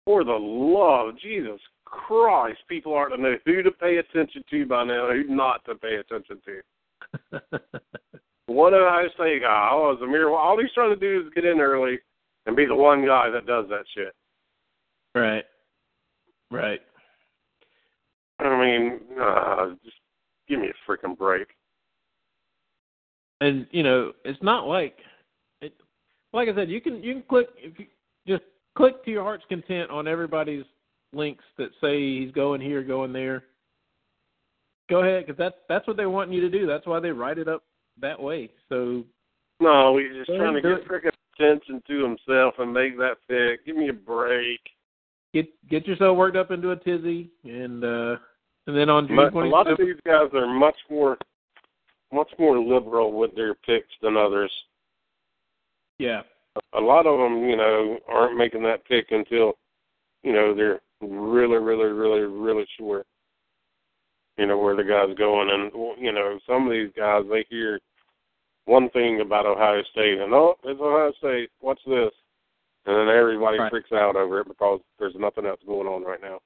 [0.05, 4.66] For the love of Jesus Christ, people aren't to know who to pay attention to
[4.66, 7.40] by now, who not to pay attention to.
[8.46, 10.36] One Ohio State guy, oh, it's a miracle.
[10.36, 11.98] All he's trying to do is get in early
[12.46, 14.14] and be the one guy that does that shit.
[15.14, 15.44] right.
[16.51, 16.80] Right.
[18.41, 19.97] I mean, uh, just
[20.49, 21.49] give me a freaking break.
[23.41, 24.97] and you know it's not like
[25.62, 25.72] it
[26.32, 27.86] like i said you can you can click if you
[28.26, 28.43] just
[28.76, 30.64] click to your heart's content on everybody's
[31.12, 33.45] links that say he's going here going there
[34.91, 37.38] go ahead because that's that's what they want you to do that's why they write
[37.38, 37.62] it up
[38.01, 39.03] that way so
[39.61, 43.64] No, he's just trying to get freaking attention to himself and make that pick.
[43.66, 44.61] Give me a break.
[45.34, 48.16] get get yourself worked up into a tizzy and uh
[48.66, 51.16] and then on june But a lot of these guys are much more,
[52.12, 54.52] much more liberal with their picks than others.
[55.98, 56.22] yeah
[56.74, 59.54] A lot of them, you know, aren't making that pick until,
[60.22, 63.04] you know, they're really, really, really, really sure.
[64.36, 65.70] You know where the guy's going, and
[66.02, 67.78] you know some of these guys they hear
[68.64, 71.50] one thing about Ohio State, and oh, it's Ohio State.
[71.61, 72.11] What's this?
[72.86, 73.70] And then everybody Right.
[73.70, 76.40] freaks out over it because there's nothing else going on right now.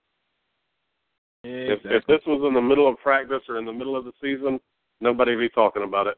[1.44, 1.96] If exactly.
[1.96, 4.58] if this was in the middle of practice or in the middle of the season,
[5.00, 6.16] nobody would be talking about it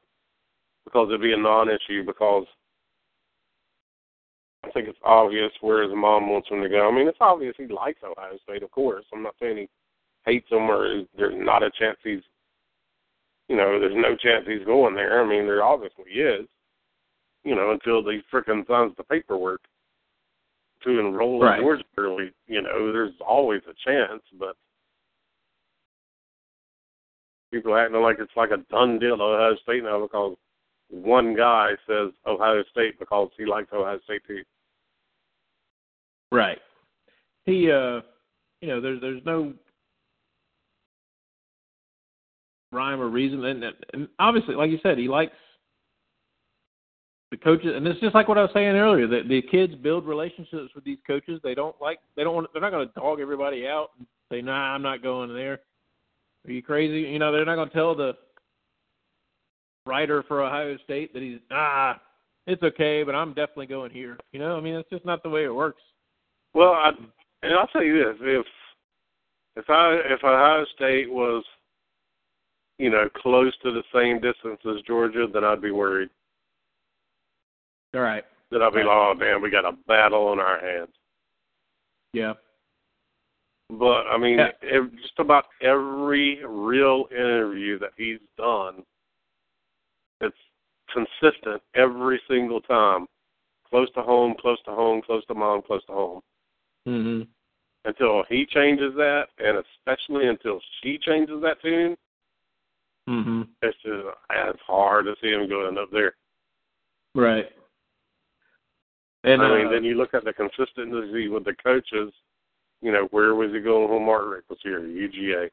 [0.85, 2.05] because it'd be a non-issue.
[2.07, 2.47] Because
[4.63, 6.89] I think it's obvious where his mom wants him to go.
[6.89, 9.05] I mean, it's obvious he likes Ohio State, of course.
[9.13, 9.69] I'm not saying he
[10.25, 12.23] hates them or there's not a chance he's,
[13.49, 15.25] you know, there's no chance he's going there.
[15.25, 16.47] I mean, there obviously is.
[17.45, 19.61] You know, until he frickin' signs the paperwork
[20.83, 21.59] to enroll Right.
[21.59, 22.33] in Georgia early.
[22.49, 24.57] You know, there's always a chance, but
[27.57, 30.37] people acting like it's like a done deal to Ohio State now because
[30.91, 34.43] one guy says Ohio State because he likes Ohio State too.
[36.31, 36.59] Right.
[37.45, 38.01] He uh
[38.61, 39.53] you know, there's there's no
[42.73, 45.33] rhyme or reason and, and obviously like you said, he likes
[47.31, 50.07] the coaches and it's just like what I was saying earlier, that the kids build
[50.07, 51.41] relationships with these coaches.
[51.43, 54.75] They don't like they don't want they're not gonna dog everybody out and say, Nah,
[54.75, 55.61] I'm not going there.
[56.47, 57.09] Are you crazy?
[57.09, 58.13] You know, they're not gonna tell the
[59.85, 62.01] writer for Ohio State that he's ah,
[62.47, 64.19] it's okay, but I'm definitely going here.
[64.33, 65.83] You know, I mean it's just not the way it works.
[66.55, 66.91] Well, I,
[67.43, 68.47] and I'll tell you this: if
[69.57, 71.45] if I if Ohio State was,
[72.79, 76.11] you know, close to the same distance as Georgia, then I'd be worried.
[77.95, 78.25] All right.
[78.51, 80.93] Then I'd be like, oh damn, we got a battle on our hands.
[82.13, 82.35] Yeah.
[83.71, 84.53] But I mean, Yeah.
[84.63, 88.85] ev- just about every real interview that he's done,
[90.21, 90.39] it's
[90.89, 93.09] consistent every single time.
[93.69, 96.23] Close to home, close to home, close to mom, close to home.
[96.87, 97.29] Mhm.
[97.85, 101.97] Until he changes that, and especially until she changes that tune,
[103.09, 103.49] Mhm.
[103.63, 106.17] it's just it's hard to see him going up there.
[107.15, 107.53] Right.
[109.25, 112.13] And I mean, uh, then you look at the consistency with the coaches.
[112.83, 114.81] You know, where was he going when Mark Richt was here?
[114.81, 115.49] UGA.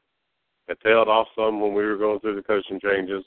[0.68, 3.24] It tailed off some when we were going through the coaching changes.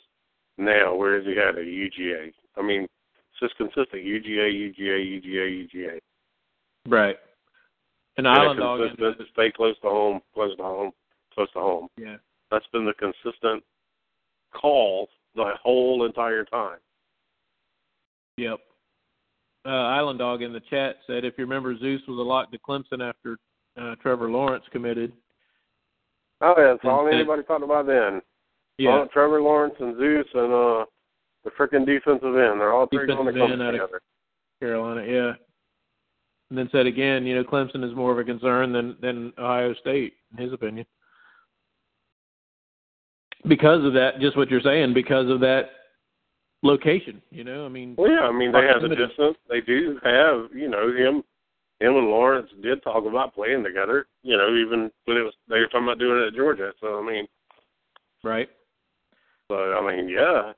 [0.57, 1.55] Now, where is he at?
[1.55, 2.31] A UGA.
[2.57, 4.03] I mean, it's just consistent.
[4.03, 5.99] UGA, UGA, UGA, UGA.
[6.87, 7.17] right.
[8.17, 8.79] And And Island Dog.
[8.79, 10.91] consistent, stay close to home, close to home,
[11.35, 11.87] close to home.
[11.97, 12.15] Yeah.
[12.49, 13.63] That's been the consistent
[14.55, 16.79] call the whole entire time.
[18.37, 18.59] Yep.
[19.65, 22.57] Uh, Island Dog in the chat said, if you remember, Zeus was a lock to
[22.57, 23.37] Clemson after
[23.79, 25.13] uh, Trevor Lawrence committed.
[26.41, 28.21] Oh yeah, that's all anybody talked about then.
[28.77, 28.91] Yeah.
[28.91, 30.85] Oh, Trevor Lawrence and Zeus and uh
[31.43, 32.59] the freaking defensive end.
[32.59, 34.01] They're all three going to come together.
[34.59, 35.05] Carolina.
[35.07, 35.33] Yeah.
[36.49, 39.73] And then said again, you know, Clemson is more of a concern than than Ohio
[39.75, 40.85] State, in his opinion.
[43.47, 45.69] Because of that, just what you're saying, because of that
[46.63, 47.21] location.
[47.29, 49.37] You know, I mean, Well, yeah, I mean they have the distance.
[49.49, 51.23] They do have, you know, him,
[51.79, 54.07] him and Lawrence did talk about playing together.
[54.23, 56.71] You know, even when it was they were talking about doing it at Georgia.
[56.81, 57.27] So I mean,
[58.23, 58.49] right?
[59.49, 60.53] so I mean, yeah,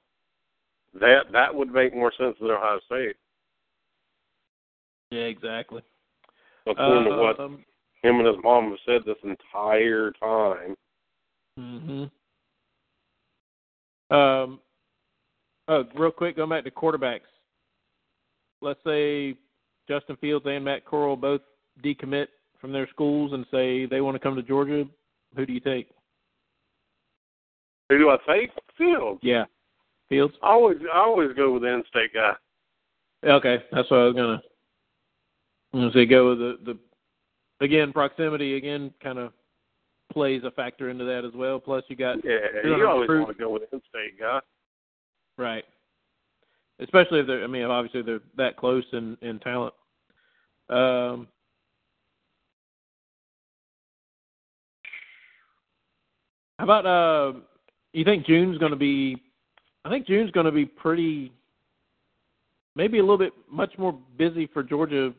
[0.99, 3.15] that that would make more sense than Ohio State.
[5.11, 5.81] Yeah, exactly.
[6.67, 7.65] according to what Um,
[8.03, 10.75] him and his mom have said this entire time.
[11.57, 12.05] hmm
[14.15, 14.59] Um,
[15.67, 17.21] oh, real quick, going back to quarterbacks.
[18.61, 19.35] Let's say
[19.89, 21.41] Justin Fields and Matt Corral both
[21.83, 22.27] decommit
[22.61, 24.85] from their schools and say they want to come to Georgia.
[25.35, 25.89] Who do you take?
[27.89, 28.51] Who do I take?
[28.77, 29.19] Fields.
[29.23, 29.45] Yeah,
[30.07, 30.35] Fields.
[30.43, 32.33] I always I always go with the in-state guy.
[33.23, 34.41] Okay, that's what I was gonna.
[35.73, 39.33] I'm gonna say go with the the again proximity again kind of
[40.11, 41.59] plays a factor into that as well.
[41.59, 44.39] Plus you got Yeah, you always want to go with the in-state guy.
[45.37, 45.63] Right.
[46.79, 49.73] Especially if they're, I mean, obviously they're that close in, in talent.
[50.69, 51.27] Um,
[56.59, 57.39] how about, uh,
[57.93, 59.17] you think June's going to be,
[59.83, 61.31] I think June's going to be pretty,
[62.75, 65.11] maybe a little bit much more busy for Georgia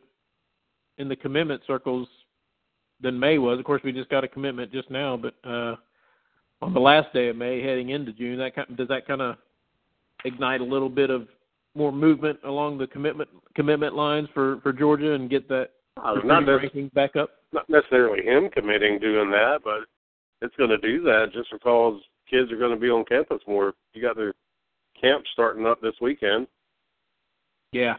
[0.97, 2.07] in the commitment circles
[3.01, 3.59] than May was.
[3.59, 5.75] Of course, we just got a commitment just now, but, uh,
[6.61, 9.35] on the last day of May, heading into June, that kind, does that kind of
[10.23, 11.27] ignite a little bit of
[11.75, 16.45] more movement along the commitment commitment lines for for Georgia and get that Uh, not,
[16.47, 17.29] ranking back up?
[17.53, 19.81] not necessarily him committing doing that, but
[20.41, 23.73] it's going to do that just because kids are going to be on campus more.
[23.93, 24.33] You got the
[24.99, 26.47] camp starting up this weekend,
[27.71, 27.97] Yeah.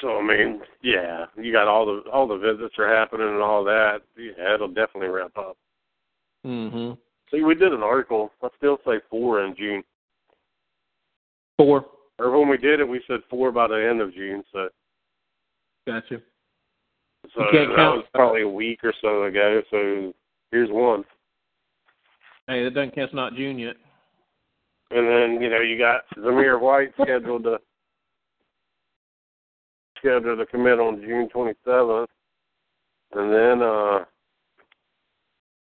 [0.00, 3.64] so I mean, yeah, you got all the all the visits are happening and all
[3.64, 4.02] that.
[4.16, 5.56] Yeah, it'll definitely ramp up.
[6.46, 6.98] Mhm.
[7.30, 8.30] See, we did an article.
[8.42, 9.82] I still say four in June,
[11.56, 11.86] Four.
[12.18, 14.42] Or when we did it, we said four by the end of June.
[14.52, 14.68] So,
[15.86, 16.20] Gotcha.
[17.34, 19.62] so You can't that count- was probably a week or so ago.
[19.70, 20.14] So
[20.50, 21.04] here's one.
[22.46, 23.06] Hey, that doesn't count.
[23.06, 23.76] It's not June yet.
[24.90, 27.58] And then, you know, you got Zamir White scheduled to
[29.98, 32.10] scheduled to commit on June twenty seventh.
[33.12, 34.04] And then uh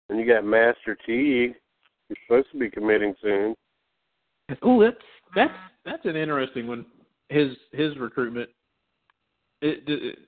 [0.10, 1.56] then you got Master Teague
[2.10, 3.56] who's supposed to be committing soon.
[4.64, 4.97] Oh, that's
[5.36, 5.54] that's
[5.86, 6.86] that's an interesting one.
[7.29, 8.49] His his recruitment.
[9.61, 10.19] It, it,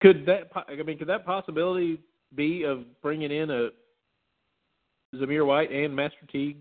[0.00, 2.00] could that I mean could that possibility
[2.34, 3.68] be of bringing in a
[5.14, 6.58] Zamir White and Master Teague?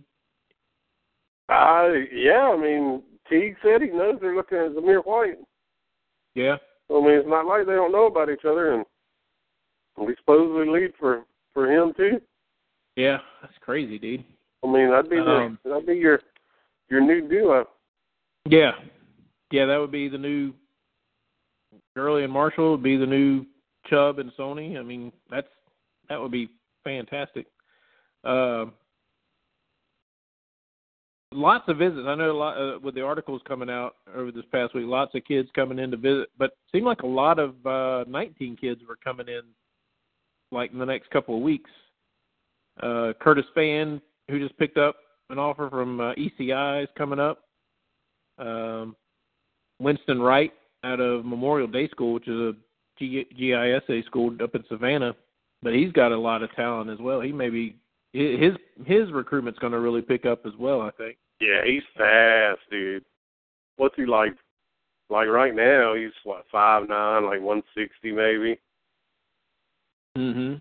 [1.49, 5.37] Uh yeah, I mean Teague said he knows they're looking at Zamir White.
[6.35, 6.57] Yeah.
[6.89, 8.85] I mean it's not like they don't know about each other and
[9.97, 12.21] we supposedly lead for for him too.
[12.95, 14.23] Yeah, that's crazy, dude.
[14.63, 16.19] I mean that'd be Um, the that'd be your
[16.91, 17.67] your new duo.
[18.45, 18.71] Yeah,
[19.51, 20.53] yeah, that would be the new
[21.95, 23.45] Gurley and Marshall would be the new
[23.87, 24.77] Chubb and Sony.
[24.77, 25.47] I mean, that's
[26.09, 26.49] that would be
[26.83, 27.47] fantastic.
[28.23, 28.73] Um,
[31.31, 32.05] lots of visits.
[32.05, 34.85] I know a lot uh, with the articles coming out over this past week.
[34.85, 38.57] Lots of kids coming in to visit, but seemed like a lot of uh, 19
[38.57, 39.41] kids were coming in,
[40.51, 41.69] like in the next couple of weeks.
[42.83, 44.95] Uh, Curtis Fan, who just picked up
[45.31, 47.43] an offer from uh, ECI, is coming up.
[48.37, 48.95] Um,
[49.79, 50.53] Winston Wright
[50.83, 52.53] out of Memorial Day School, which is a
[52.99, 55.15] G- GISA school up in Savannah,
[55.63, 57.21] but he's got a lot of talent as well.
[57.21, 57.75] He may be
[58.13, 58.53] his
[58.85, 60.81] his recruitment's going to really pick up as well.
[60.81, 61.17] I think.
[61.39, 63.03] Yeah, he's fast, dude.
[63.77, 64.33] What's he like?
[65.09, 68.59] Like right now, he's what five nine, like one sixty maybe.
[70.17, 70.55] Mm-hmm.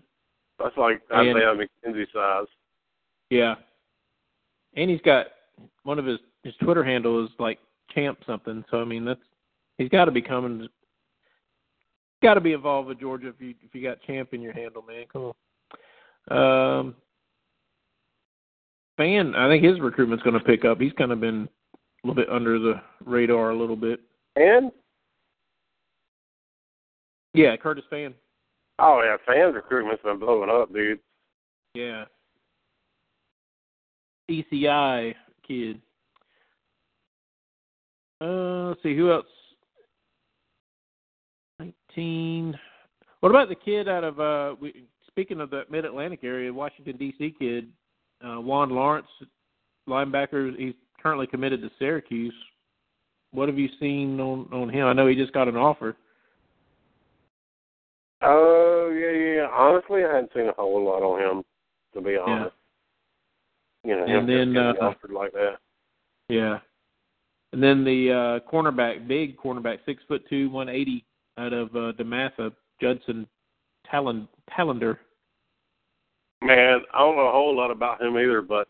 [0.59, 2.47] That's like Isaiah McKenzie size.
[3.29, 3.55] Yeah.
[4.75, 5.27] And he's got
[5.83, 7.59] one of his his Twitter handle is like
[7.93, 8.63] champ something.
[8.71, 9.19] So I mean that's
[9.77, 10.67] he's got to be coming.
[12.23, 14.83] Got to be involved with Georgia if you if you got champ in your handle,
[14.83, 15.05] man.
[15.11, 15.33] Come
[16.29, 16.77] on.
[16.79, 16.95] Um,
[18.97, 20.79] fan, I think his recruitment's going to pick up.
[20.79, 21.49] He's kind of been
[22.03, 23.99] a little bit under the radar a little bit.
[24.35, 24.71] And
[27.33, 28.13] Yeah, Curtis Fan.
[28.79, 30.99] oh yeah, fans recruitment's been blowing up, dude.
[31.73, 32.05] Yeah.
[34.31, 35.13] ECI
[35.47, 35.81] kid.
[38.21, 39.25] Uh, let's see who else.
[41.59, 42.57] Nineteen.
[43.19, 44.55] What about the kid out of uh?
[44.59, 47.35] We, speaking of the Mid Atlantic area, Washington D.C.
[47.37, 47.67] kid,
[48.25, 49.07] uh, Juan Lawrence,
[49.87, 50.55] linebacker.
[50.57, 52.33] He's currently committed to Syracuse.
[53.31, 54.85] What have you seen on on him?
[54.85, 55.95] I know he just got an offer.
[58.21, 59.35] Oh yeah, yeah.
[59.41, 59.47] yeah.
[59.51, 61.43] Honestly, I hadn't seen a whole lot on him,
[61.93, 62.55] to be honest.
[63.83, 65.57] You know, And then, uh, offered like that.
[66.29, 66.59] Yeah.
[67.53, 71.03] And then the uh cornerback, big cornerback, six foot two, one eighty,
[71.37, 73.27] out of uh, DeMatha, Judson
[73.89, 74.27] Talon.
[76.43, 78.67] Man, I don't know a whole lot about him either, but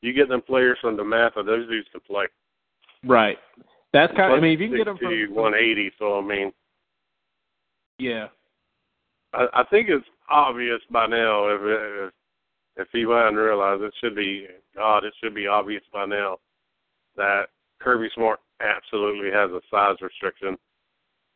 [0.00, 2.26] you get them players from DeMatha, those dudes can play.
[3.04, 3.38] Right.
[3.92, 4.32] That's kind.
[4.32, 6.52] Of, I mean, if you can get them from, 180, so I mean,
[7.98, 8.28] Yeah.
[9.34, 11.48] I, I think it's obvious by now.
[11.48, 12.12] If if,
[12.76, 15.04] if he hadn't realized, it should be God.
[15.04, 16.38] It should be obvious by now
[17.16, 17.44] that
[17.80, 20.56] Kirby Smart absolutely has a size restriction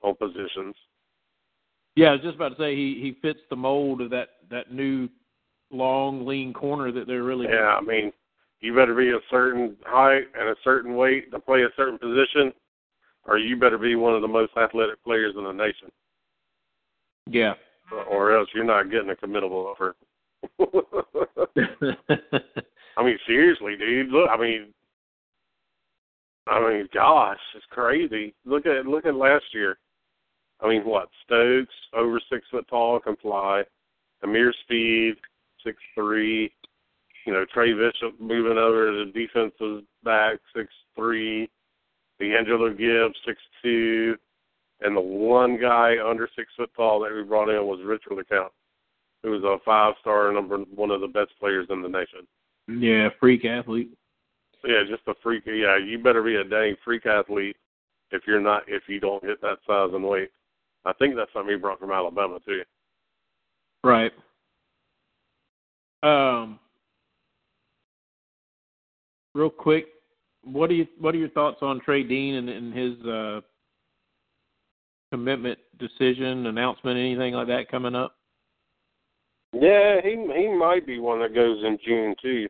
[0.02, 0.74] on positions.
[1.96, 4.72] Yeah, I was just about to say he he fits the mold of that that
[4.72, 5.08] new
[5.70, 8.12] long lean corner that they're really Yeah, I mean,
[8.60, 12.52] you better be a certain height and a certain weight to play a certain position,
[13.24, 15.90] or you better be one of the most athletic players in the nation,
[17.28, 17.54] yeah.
[18.08, 19.96] or else you're not getting a committable offer.
[22.96, 24.08] I mean, seriously, dude.
[24.08, 24.72] Look, I mean,
[26.46, 28.34] I mean, gosh, it's crazy.
[28.44, 29.78] Look at look at last year.
[30.60, 33.62] I mean, what Stokes over six foot tall can fly.
[34.24, 35.16] Ameer Speed
[35.64, 36.52] six three.
[37.26, 41.50] You know, Tray Bishop moving over to the defensive back six three.
[42.18, 44.16] D'Angelo Gibbs six two.
[44.80, 48.50] And the one guy under six foot tall that we brought in was Richard LeCounte,
[49.26, 52.20] who was a five star number one of the best players in the nation.
[52.68, 53.90] Yeah, freak athlete.
[54.64, 55.42] Yeah, just a freak.
[55.46, 57.56] Yeah, you better be a dang freak athlete
[58.12, 60.30] if you're not if you don't hit that size and weight.
[60.84, 62.62] I think that's something he brought from Alabama too.
[63.82, 64.12] Right.
[66.04, 66.60] Um
[69.34, 69.86] real quick,
[70.44, 73.40] what do you what are your thoughts on Trey Dean and, and his uh
[75.10, 78.15] commitment decision, announcement, anything like that coming up?
[79.60, 82.46] Yeah, he he might be one that goes in June too.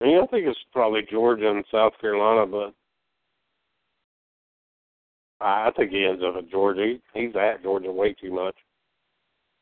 [0.00, 2.72] I mean, I think it's probably Georgia and South Carolina, but
[5.44, 6.94] I think he ends up at Georgia.
[7.14, 8.54] He, he's at Georgia way too much.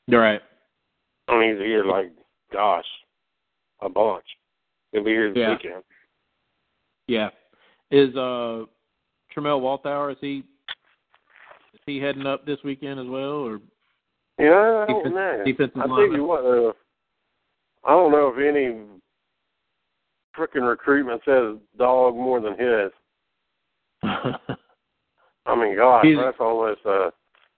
[0.06, 0.40] You're right.
[1.28, 2.12] I mean, he's here like,
[2.52, 2.84] gosh,
[3.80, 4.24] a bunch.
[4.92, 5.50] He'll be here this Yeah.
[5.50, 5.82] weekend.
[7.08, 7.30] Yeah.
[7.90, 8.64] Is uh
[9.34, 10.44] Tramel Walthour is he
[11.74, 13.60] is he heading up this weekend as well or
[14.38, 15.42] Yeah, I don't know.
[15.44, 16.72] I tell you what, uh,
[17.84, 18.78] I don't know if any
[20.36, 22.90] frickin' recruitment says dog more than his.
[25.46, 27.10] I mean, gosh, He's- that's almost uh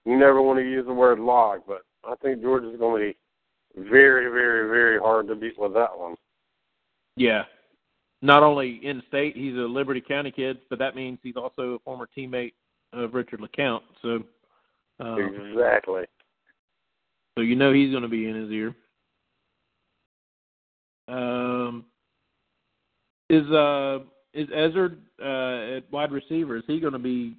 [0.05, 3.07] you never want to use the word log, but I think Georgia's going to
[3.79, 6.15] be very, very, very hard to beat with that one.
[7.15, 7.43] Yeah.
[8.21, 11.79] Not only in state, he's a Liberty County kid, but that means he's also a
[11.79, 12.53] former teammate
[12.93, 13.81] of Richard LeCounte.
[14.01, 14.23] So,
[14.99, 16.05] uh, Exactly.
[17.39, 18.75] So you know he's going to be in his ear.
[21.07, 21.85] Um,
[23.29, 23.99] is uh
[24.33, 26.57] is Ezzard uh, at wide receiver?
[26.57, 27.37] Is he going to be?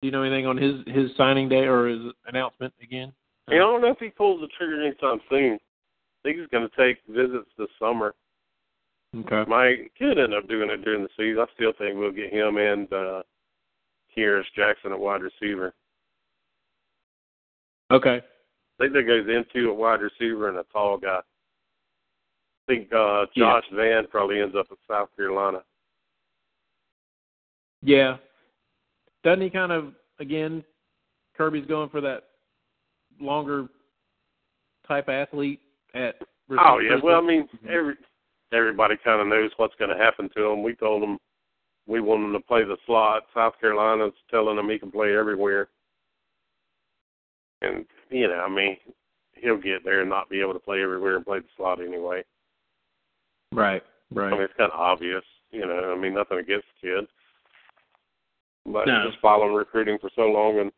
[0.00, 3.12] Do you know anything on his his signing day or his announcement again?
[3.50, 5.54] Hey, I don't know if he pulls the trigger anytime soon.
[5.54, 8.14] I think he's going to take visits this summer.
[9.16, 9.50] Okay.
[9.50, 11.40] Might could end up doing it during the season.
[11.40, 13.22] I still think we'll get him and uh
[14.16, 15.74] Kearis Jackson at wide receiver.
[17.90, 18.20] Okay.
[18.20, 21.18] I think that goes into a wide receiver and a tall guy.
[21.18, 25.62] I think uh Josh Vann probably ends up at South Carolina.
[27.82, 28.16] Yeah.
[29.24, 30.64] Doesn't he kind of again?
[31.36, 32.24] Kirby's going for that
[33.20, 33.68] longer
[34.86, 35.60] type athlete
[35.94, 36.16] at.
[36.50, 37.68] Oh yeah, well I mean Mm-hmm.
[37.70, 37.94] every
[38.52, 40.62] everybody kind of knows what's going to happen to him.
[40.62, 41.18] We told him
[41.86, 43.24] we want him to play the slot.
[43.34, 45.68] South Carolina's telling him he can play everywhere,
[47.62, 48.76] and you know I mean
[49.34, 52.24] he'll get there and not be able to play everywhere and play the slot anyway.
[53.52, 53.82] Right.
[54.12, 54.28] right.
[54.28, 55.94] I mean it's kind of obvious, you know.
[55.96, 57.08] I mean nothing against the kid,
[58.66, 59.04] but No.
[59.06, 60.72] just following recruiting for so long and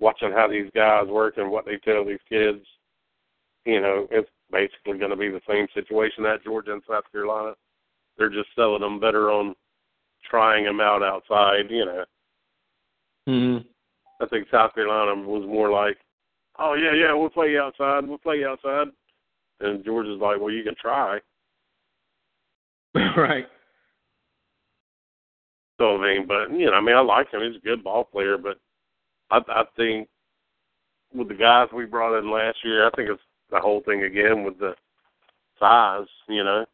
[0.00, 2.64] watching how these guys work and what they tell these kids,
[3.64, 7.54] you know, it's basically going to be the same situation at Georgia and South Carolina.
[8.16, 9.54] They're just selling them better on
[10.28, 12.04] trying them out outside, you know.
[13.28, 13.66] Mhm.
[14.20, 15.98] I think South Carolina was more like,
[16.58, 18.88] oh yeah, yeah, we'll play you outside, we'll play you outside,
[19.60, 21.18] and George is like, well, you can try.
[23.16, 23.46] right.
[25.78, 27.40] So I mean, but you know, I mean, I like him.
[27.42, 28.58] He's a good ball player, but
[29.30, 30.08] I, I think
[31.14, 34.44] with the guys we brought in last year, I think it's the whole thing again
[34.44, 34.74] with the
[35.58, 36.06] size.
[36.28, 36.64] You know,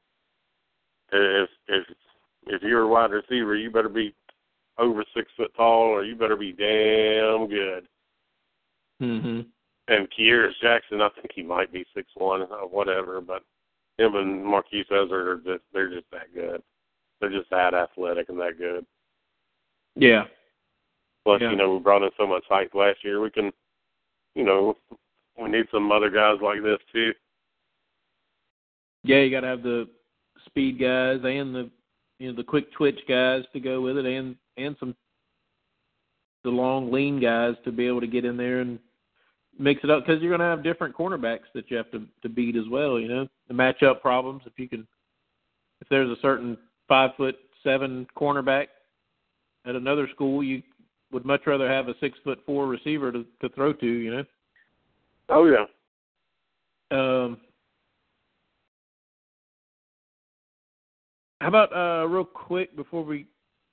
[1.13, 1.85] if if
[2.47, 4.15] if you're a wide receiver, you better be
[4.79, 7.87] over six foot tall, or you better be damn good.
[9.03, 9.47] Mhm.
[9.89, 13.43] And Kearis Jackson, I think he might be six one uh, whatever, but
[13.99, 16.63] him and Marquez Ezzard are just they're just that good.
[17.21, 18.87] They're just that athletic and that good.
[19.95, 20.25] Yeah.
[21.25, 21.51] Plus, Yeah.
[21.51, 23.21] you know, we brought in so much height last year.
[23.21, 23.53] We can,
[24.35, 24.77] you know,
[25.41, 27.13] we need some other guys like this too.
[29.05, 29.89] Yeah, you got to have the
[30.47, 31.71] speed guys and the
[32.19, 34.95] you know the quick twitch guys to go with it, and and some
[36.43, 38.79] the long, lean guys to be able to get in there and
[39.59, 42.29] mix it up because you're going to have different cornerbacks that you have to to
[42.29, 42.99] beat as well.
[42.99, 44.43] You know, the matchup problems.
[44.47, 44.87] If you can,
[45.81, 46.57] if there's a certain
[46.89, 48.67] five foot seven cornerback
[49.67, 50.63] at another school, you
[51.13, 53.87] would much rather have a six foot four receiver to to throw to.
[53.87, 54.25] You know.
[55.29, 55.65] Oh yeah.
[56.91, 57.39] Um,
[61.41, 63.27] how about uh, real quick before we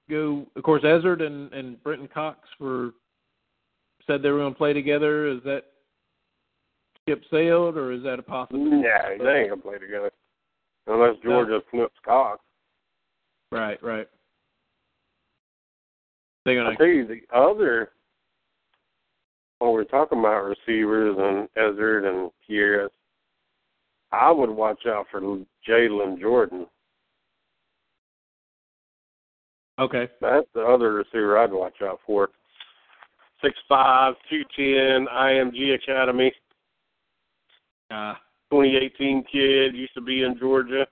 [0.09, 0.45] go?
[0.55, 2.91] Of course, Ezzard and and Brenton Cox were
[4.07, 5.27] said they were going to play together.
[5.27, 5.65] Is that
[7.07, 8.83] ship sailed, or is that a possibility?
[8.83, 10.11] Yeah, they ain't gonna play together
[10.87, 12.41] unless Georgia flips Cox.
[13.51, 14.07] Right, right.
[16.45, 16.75] They're gonna.
[16.75, 17.91] tell you the other.
[19.59, 22.89] When we're talking about receivers and Ezzard and Kearis,
[24.11, 25.21] I would watch out for
[25.67, 26.65] Jalen Jordan.
[29.79, 30.09] Okay.
[30.19, 32.29] That's the other receiver I'd watch out for.
[33.43, 36.31] Six five, two ten, IMG Academy,
[37.91, 38.13] Uh,
[38.51, 40.85] 2018 kid, used to be in Georgia.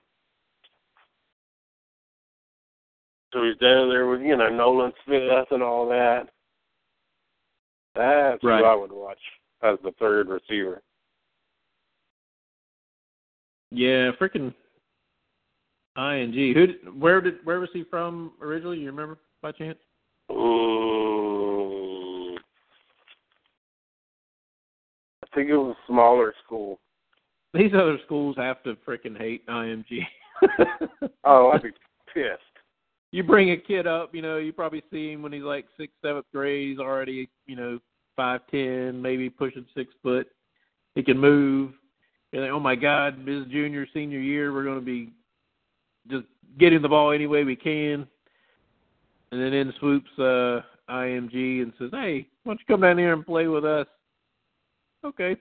[3.32, 6.28] So he's down there with, you know, Nolan Smith and all that.
[7.94, 8.60] That's Right.
[8.60, 9.20] who I would watch
[9.62, 10.82] as the third receiver.
[13.72, 14.52] yeah, freaking
[15.96, 16.32] ing.
[16.32, 16.54] Who?
[16.66, 17.44] did- Where did?
[17.46, 18.78] Where was he from originally?
[18.80, 19.78] You remember by chance?
[20.30, 22.36] Mm,
[25.22, 26.80] I think it was a smaller school.
[27.52, 30.06] These other schools have to freaking hate IMG.
[31.24, 31.70] Oh, I'd be
[32.14, 32.40] pissed.
[33.12, 35.96] you bring a kid up, you know, you probably see him when he's like sixth,
[36.02, 36.70] seventh grade.
[36.70, 37.78] He's already, you know,
[38.16, 40.26] five ten, maybe pushing six foot.
[40.94, 41.72] He can move.
[42.32, 45.12] You're like, oh my God, his junior, senior year, we're going to be
[46.10, 46.26] just
[46.58, 48.06] getting the ball any way we can.
[49.32, 53.12] And then in swoops uh, IMG and says, hey, why don't you come down here
[53.12, 53.86] and play with us?
[55.04, 55.36] Okay.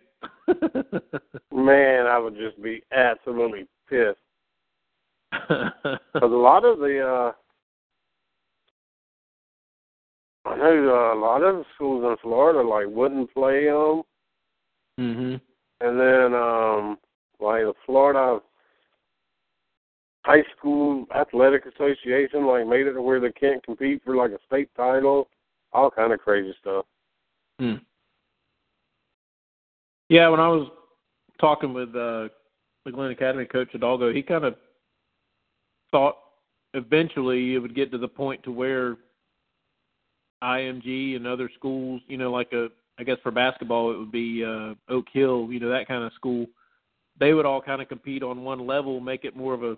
[1.51, 4.17] Man, I would just be absolutely pissed.
[5.32, 7.32] Because a lot of the, uh,
[10.49, 14.01] I know uh, a lot of the schools in Florida like wouldn't play them,
[14.99, 15.41] mhm.
[15.82, 16.97] and then um,
[17.39, 18.39] like the Florida
[20.26, 24.39] High School Athletic Association like made it to where they can't compete for like a
[24.47, 25.30] state title,
[25.72, 26.86] all kind of crazy stuff.
[27.59, 27.76] Hmm.
[30.10, 30.68] Yeah, when I was
[31.39, 32.30] talking with uh
[32.86, 34.55] the Academy coach Hidalgo, he kind of
[35.91, 36.18] thought
[36.74, 38.97] eventually it would get to the point to where
[40.43, 44.43] IMG and other schools, you know, like a I guess for basketball it would be
[44.43, 46.47] uh Oak Hill, you know, that kind of school.
[47.20, 49.78] They would all kind of compete on one level, make it more of a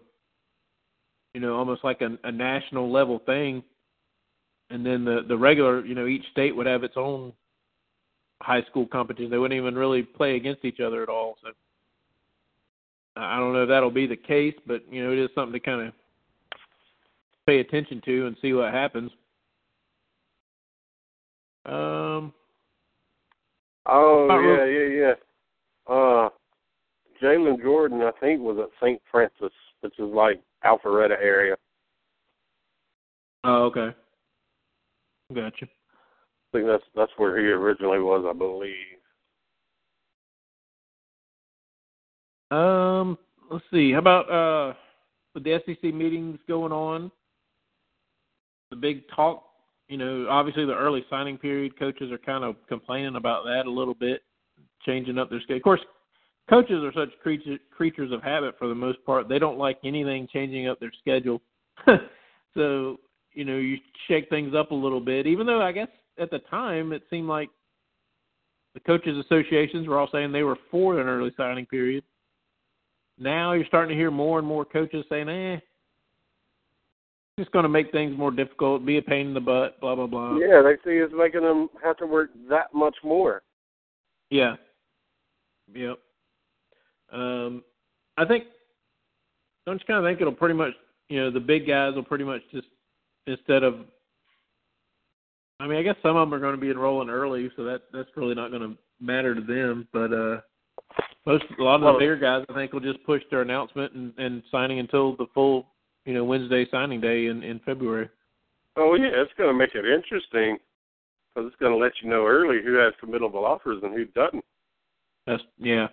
[1.33, 3.63] you know, almost like a, a national level thing.
[4.69, 7.33] And then the the regular, you know, each state would have its own
[8.41, 9.29] high school competition.
[9.29, 11.37] They wouldn't even really play against each other at all.
[11.43, 11.49] So
[13.15, 15.59] I don't know if that'll be the case, but you know, it is something to
[15.59, 15.93] kind of
[17.45, 19.11] pay attention to and see what happens.
[21.65, 22.33] Um,
[23.87, 25.13] Oh yeah, real- yeah,
[25.87, 25.93] yeah.
[25.93, 26.29] Uh,
[27.21, 29.01] Jalen Jordan, I think, was at St.
[29.11, 31.55] Francis, which is like Alpharetta area.
[33.43, 33.95] oh, okay,
[35.33, 35.67] gotcha.
[36.51, 38.73] I think that's that's where he originally was, I believe.
[42.51, 43.17] Um,
[43.49, 43.93] let's see.
[43.93, 44.73] How about uh,
[45.33, 47.09] with the SEC meetings going on?
[48.69, 49.45] The big talk,
[49.87, 53.71] you know, obviously the early signing period, coaches are kind of complaining about that a
[53.71, 54.21] little bit,
[54.85, 55.57] changing up their schedule.
[55.57, 55.81] Of course,
[56.49, 59.29] coaches are such creatures creatures of habit for the most part.
[59.29, 61.41] They don't like anything changing up their schedule.
[62.53, 62.97] so,
[63.33, 63.77] you know, you
[64.09, 65.27] shake things up a little bit.
[65.27, 65.87] Even though I guess
[66.19, 67.49] at the time it seemed like
[68.73, 72.03] the coaches associations were all saying they were for an early signing period
[73.21, 75.59] now you're starting to hear more and more coaches saying, "Eh,
[77.37, 80.07] just going to make things more difficult, be a pain in the butt, blah blah
[80.07, 83.43] blah." Yeah, they see it's making them have to work that much more.
[84.31, 84.55] Yeah.
[85.73, 85.99] Yep.
[87.11, 87.63] Um,
[88.17, 88.45] I think.
[89.67, 90.73] Don't you kind of think it'll pretty much,
[91.07, 92.67] you know, the big guys will pretty much just
[93.27, 93.85] instead of.
[95.61, 97.81] I mean, I guess some of them are going to be enrolling early, so that
[97.93, 99.87] that's really not going to matter to them.
[99.93, 100.41] But uh
[101.25, 104.11] most a lot of the bigger guys, I think, will just push their announcement and,
[104.17, 105.67] and signing until the full,
[106.05, 108.09] you know, Wednesday signing day in in February.
[108.75, 110.57] Oh yeah, it's going to make it interesting
[111.35, 114.43] because it's going to let you know early who has committable offers and who doesn't.
[115.27, 115.87] That's yeah,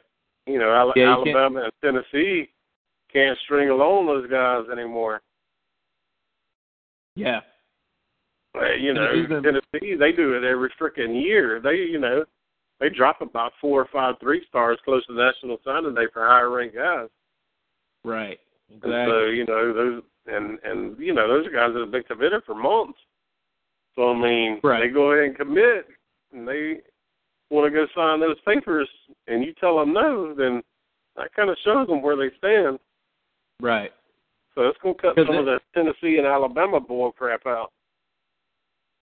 [0.47, 2.49] You know, Al- Yeah, you can't- Alabama and Tennessee
[3.12, 5.21] can't string along those guys anymore.
[7.14, 7.41] yeah.
[8.55, 11.61] You know, Even- Tennessee, they do it every freaking year.
[11.61, 12.24] They, you know,
[12.80, 16.51] they drop about four or five three stars close to National Signing Day for higher
[16.51, 17.09] ranked guys.
[18.05, 18.38] Right.
[18.70, 19.12] And Exactly.
[19.12, 22.42] so, you know, those and and you know, those are guys that have been committed
[22.44, 22.99] for months.
[23.94, 24.80] So I mean, Right.
[24.80, 25.86] they go ahead and commit,
[26.32, 26.80] and they
[27.51, 28.88] want to go sign those papers,
[29.26, 30.62] and you tell them no, then
[31.16, 32.78] that kind of shows them where they stand.
[33.61, 33.92] right.
[34.55, 37.72] So it's going to cut some it- of the Tennessee and Alabama bull crap out.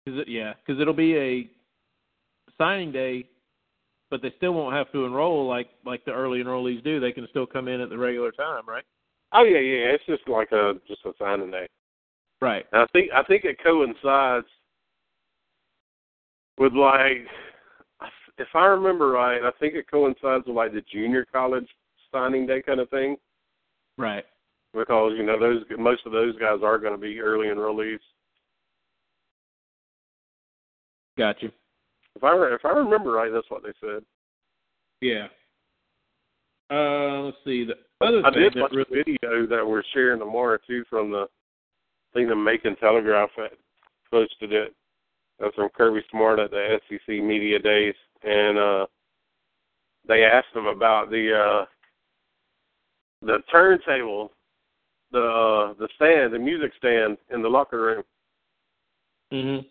[0.07, 1.49] Cause it, yeah, because it'll be a
[2.57, 3.27] signing day,
[4.09, 6.99] but they still won't have to enroll like like the early enrollees do.
[6.99, 8.83] They can still come in at the regular time, right?
[9.33, 11.67] Oh yeah, yeah, it's just like a just a signing day.
[12.41, 12.65] Right.
[12.71, 14.47] And I think I think it coincides
[16.57, 17.27] with like
[18.37, 21.67] if I remember right, I think it coincides with like the junior college
[22.11, 23.15] signing day kind of thing
[23.97, 24.25] Right.
[24.73, 27.99] because you know those most of those guys are going to be early enrollees.
[31.17, 31.51] Got you.
[32.15, 34.03] If I re- if I remember right, that's what they said.
[35.01, 35.27] Yeah.
[36.69, 37.65] Uh, let's see.
[37.65, 40.83] The other I thing did that watch really, a video that we're sharing tomorrow too
[40.89, 41.25] from the
[42.13, 43.51] I think the Macon Telegraph that
[44.09, 44.73] posted it.
[45.39, 48.85] That's from Kirby Smart at the SEC Media Days, and uh
[50.07, 51.65] they asked him about the uh
[53.23, 54.31] the turntable,
[55.11, 58.03] the uh, the stand, the music stand in the locker room,
[59.31, 59.67] hmm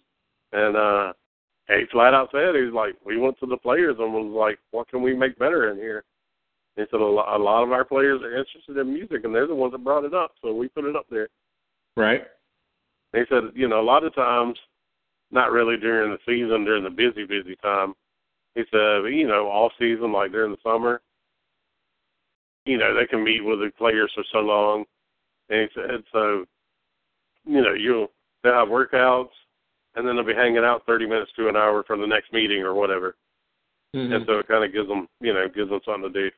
[0.53, 1.13] and uh
[1.79, 4.59] he flat out said he was like, we went to the players and was like,
[4.71, 6.05] what can we make better in here?
[6.77, 9.73] He said a lot of our players are interested in music, and they're the ones
[9.73, 11.29] that brought it up, so we put it up there.
[11.97, 12.23] Right.
[13.13, 14.57] He said, you know, a lot of times,
[15.31, 17.95] not really during the season, during the busy, busy time.
[18.55, 21.03] He said, you know, all season, like during the summer,
[22.65, 24.85] you know, they can meet with the players for so long.
[25.49, 26.45] And he said, so,
[27.45, 28.11] you know, you'll
[28.43, 29.31] they'll have workouts,
[29.95, 32.63] and then they'll be hanging out 30 minutes to an hour for the next meeting
[32.63, 33.17] or whatever.
[33.95, 34.15] Mhm.
[34.15, 36.37] And so it kind of gives them, you know, gives them something to do.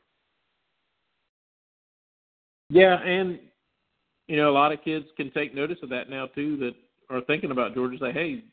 [2.70, 3.38] Yeah, and
[4.28, 6.74] you know, a lot of kids can take notice of that now too that
[7.10, 7.98] are thinking about Georgia.
[7.98, 8.44] Say, hey,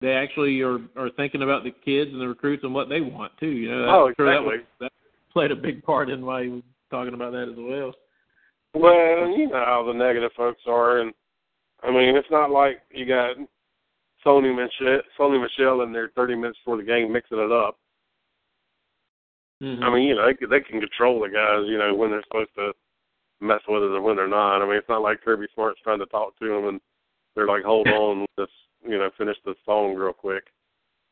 [0.00, 3.36] they actually are are thinking about the kids and the recruits and what they want
[3.38, 3.50] too.
[3.50, 4.58] You know, Oh, sure that, exactly.
[4.58, 4.92] was, that
[5.32, 7.94] played a big part in why he was talking about that as well.
[8.74, 11.14] Well, you know how the negative folks are, and
[11.84, 13.36] I mean, it's not like you got
[14.24, 17.78] Sony Michel, Sony Michel in there 30 minutes before the game mixing it up.
[19.62, 19.82] Mhm.
[19.82, 22.22] I mean, you know, they can, they can control the guys, you know, when they're
[22.24, 22.72] supposed to
[23.40, 24.62] mess with it and when they're not.
[24.62, 26.80] I mean, it's not like Kirby Smart's trying to talk to them and
[27.34, 28.50] they're like, hold on, let's,
[28.82, 30.44] you know, finish the song real quick.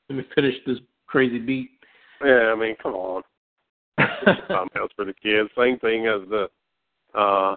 [0.09, 1.71] let me finish this crazy beat.
[2.25, 3.23] Yeah, I mean, come on.
[4.25, 5.51] Something else for the kids.
[5.57, 6.49] Same thing as the,
[7.19, 7.57] uh,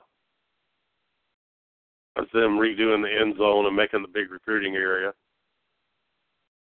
[2.18, 5.12] as them redoing the end zone and making the big recruiting area.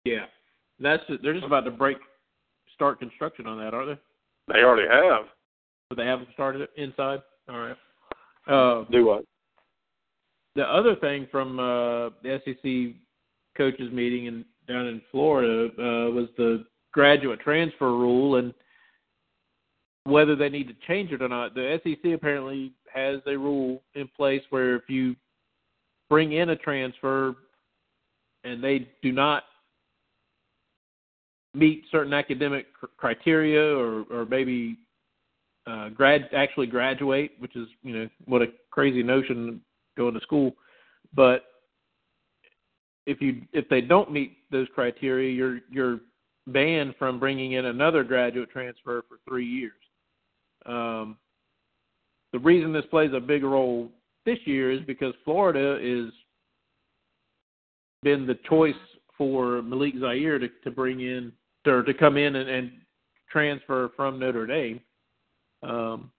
[0.06, 0.26] yeah,
[0.80, 1.98] that's they're just about to break
[2.74, 3.98] start construction on that, aren't
[4.48, 4.54] they?
[4.54, 5.26] They already have.
[5.90, 7.22] But they haven't started it inside.
[7.50, 7.78] All right.
[8.48, 9.26] Uh, Do what?
[10.56, 12.96] the other thing from uh, the SEC
[13.58, 18.54] coaches meeting in down in Florida uh, was the graduate transfer rule and
[20.04, 21.54] whether they need to change it or not.
[21.54, 25.16] The SEC apparently has a rule in place where if you
[26.10, 27.36] bring in a transfer
[28.44, 29.44] and they do not
[31.54, 34.78] meet certain academic cr- criteria or or maybe
[35.66, 39.62] uh, grad actually graduate, which is you know what a crazy notion
[39.98, 40.54] going to school.
[41.14, 41.44] But
[43.06, 46.00] if you if they don't meet those criteria, you're you're
[46.48, 49.74] banned from bringing in another graduate transfer for three years.
[50.66, 51.18] Um,
[52.34, 53.90] the reason this plays a big role
[54.28, 56.12] this year is because Florida is
[58.04, 58.76] been the choice
[59.18, 61.32] for Malik Zaire to, to bring in
[61.66, 62.72] or to come in and, and
[63.32, 64.82] transfer from Notre Dame.
[65.64, 66.12] Um,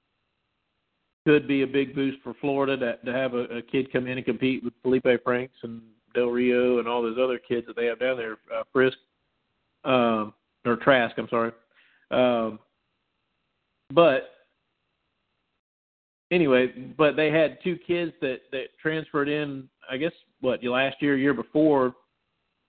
[1.26, 4.16] could be a big boost for Florida to, to have a, a kid come in
[4.16, 5.82] and compete with Feleipe Franks and
[6.14, 8.96] Del Rio and all those other kids that they have down there, uh, Frisk
[9.84, 10.32] um,
[10.64, 11.14] or Trask.
[11.18, 11.52] I'm sorry,
[12.10, 12.58] um,
[13.92, 14.37] but
[16.30, 19.68] anyway, but they had two kids that that transferred in.
[19.90, 21.94] I guess what last year, year before,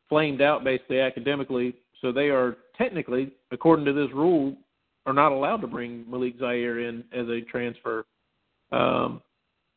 [0.07, 1.75] flamed out basically academically.
[2.01, 4.55] So they are technically, according to this rule,
[5.05, 8.05] are not allowed to bring Malik Zaire in as a transfer
[8.71, 9.21] um,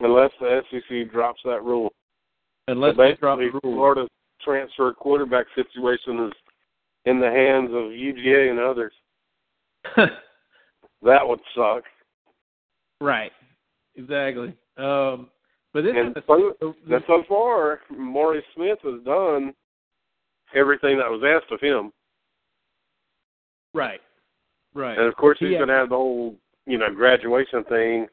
[0.01, 1.93] Unless the SEC drops that rule.
[2.67, 3.77] unless So they drop the rule.
[3.77, 4.09] Florida's
[4.43, 6.33] transfer quarterback situation is
[7.05, 8.93] in the hands of UGA and others.
[11.05, 11.83] That would suck.
[13.01, 13.33] right,
[13.97, 14.55] exactly.
[14.77, 15.31] Um,
[15.73, 19.55] But this And is so, the- and so far, Maurice Smith has done
[20.53, 21.93] everything that was asked of him.
[23.73, 24.03] right,
[24.75, 24.99] right.
[24.99, 25.59] And of course, he's Yeah.
[25.59, 28.07] going to have the whole, you know, graduation thing,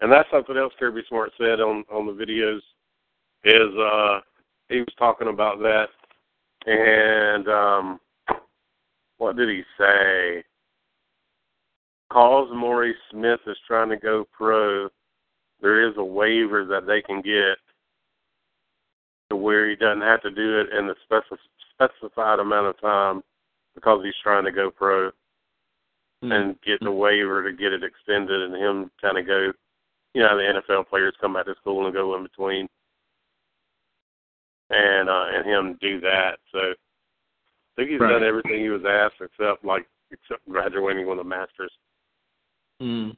[0.00, 2.60] and that's something else Kirby Smart said on on the videos.
[3.44, 4.20] Is uh
[4.68, 5.88] he was talking about that,
[6.66, 8.00] and um
[9.16, 10.44] what did he say?
[12.10, 14.88] Cause Maurice Smith is trying to go pro,
[15.60, 17.56] there is a waiver that they can get
[19.30, 21.38] to where he doesn't have to do it in the speci-
[21.74, 23.22] specified amount of time
[23.74, 25.10] because he's trying to go pro
[26.20, 26.32] Hmm.
[26.32, 29.52] and get the waiver to get it extended and him kind of go,
[30.14, 32.68] you know, the NFL players come back to school and go in between,
[34.70, 36.38] and uh, and him do that.
[36.50, 36.74] So I
[37.76, 38.10] think he's Right.
[38.10, 41.70] done everything he was asked except like except graduating with a master's.
[42.82, 43.16] Mm.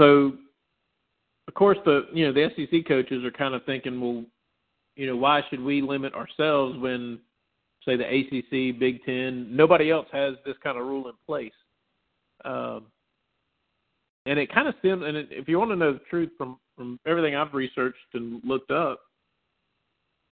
[0.00, 0.32] So,
[1.48, 4.24] of course, the you know the SEC coaches are kind of thinking, well,
[4.96, 7.18] you know, why should we limit ourselves when,
[7.84, 11.52] say, the ACC, Big Ten, nobody else has this kind of rule in place.
[12.44, 12.86] Um,
[14.26, 15.02] and it kind of stems.
[15.04, 18.40] And it, if you want to know the truth from from everything I've researched and
[18.44, 19.00] looked up,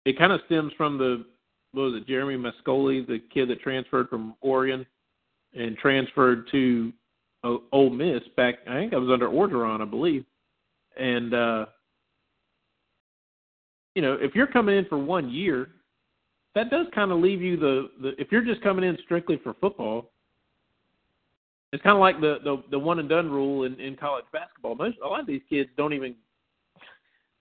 [0.05, 1.24] it kind of stems from the
[1.73, 4.85] what was it, Jeremy Masoli, the kid that transferred from Oregon
[5.55, 6.93] and transferred to
[7.44, 8.56] O- Ole Miss back.
[8.68, 10.24] I think I was under Orgeron, I believe.
[10.98, 11.66] And uh,
[13.94, 15.68] you know, if you're coming in for one year,
[16.54, 19.54] that does kind of leave you the, the if you're just coming in strictly for
[19.54, 20.10] football.
[21.72, 24.74] It's kind of like the, the the one and done rule in, in college basketball.
[24.74, 26.16] Most a lot of these kids don't even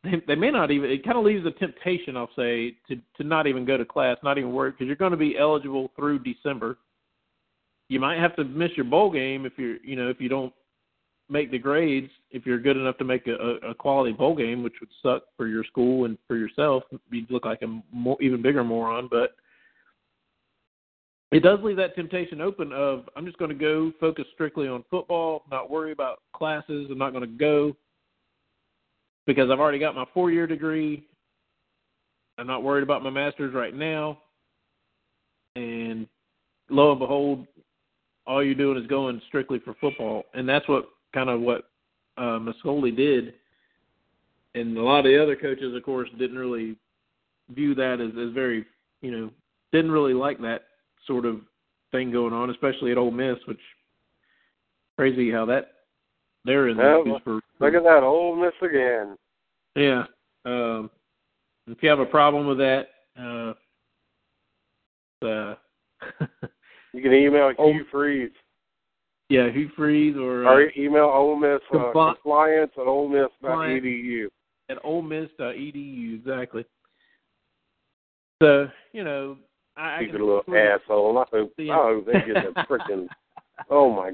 [0.03, 0.89] they, they may not even.
[0.89, 4.17] It kind of leaves the temptation, I'll say, to to not even go to class,
[4.23, 6.77] not even work, because you're going to be eligible through December.
[7.89, 10.53] You might have to miss your bowl game if you're, you know, if you don't
[11.29, 12.11] make the grades.
[12.31, 15.47] If you're good enough to make a, a, quality bowl game, which would suck for
[15.47, 19.07] your school and for yourself, you'd look like a more, even bigger moron.
[19.09, 19.35] But
[21.31, 24.83] it does leave that temptation open of I'm just going to go focus strictly on
[24.89, 26.87] football, not worry about classes.
[26.91, 27.75] I'm not going to go
[29.27, 31.05] because I've already got my four year degree.
[32.37, 34.19] I'm not worried about my master's right now.
[35.55, 36.07] And
[36.69, 37.47] lo and behold,
[38.29, 40.23] all you're doing is going strictly for football.
[40.35, 41.67] And that's what kind of what
[42.15, 43.33] uh, Masoli did.
[44.53, 46.75] And a lot of the other coaches, of course, didn't really
[47.49, 48.65] view that as, as very,
[49.01, 49.31] you know,
[49.71, 50.65] didn't really like that
[51.07, 51.41] sort of
[51.91, 53.59] thing going on, especially at Ole Miss, which
[54.95, 55.71] crazy how that
[56.45, 59.17] they're in Yeah, the for, Look at that, Ole Miss again.
[59.75, 60.03] yeah.
[60.45, 60.91] Um,
[61.67, 62.89] if you have a problem with that,
[63.19, 63.53] uh,
[65.25, 65.55] uh,
[66.93, 67.71] You can email Oh.
[67.71, 68.31] Hugh Freeze
[69.29, 74.27] yeah, Hugh Freeze or, uh, or email Ole Miss uh, Compli- compliance at Ole Miss.edu.
[74.69, 76.65] at olemiss.edu exactly.
[78.41, 79.37] So you know,
[79.77, 81.19] I, I He's a little asshole.
[81.19, 83.07] I hope, I hope they get that freaking.
[83.69, 84.13] oh my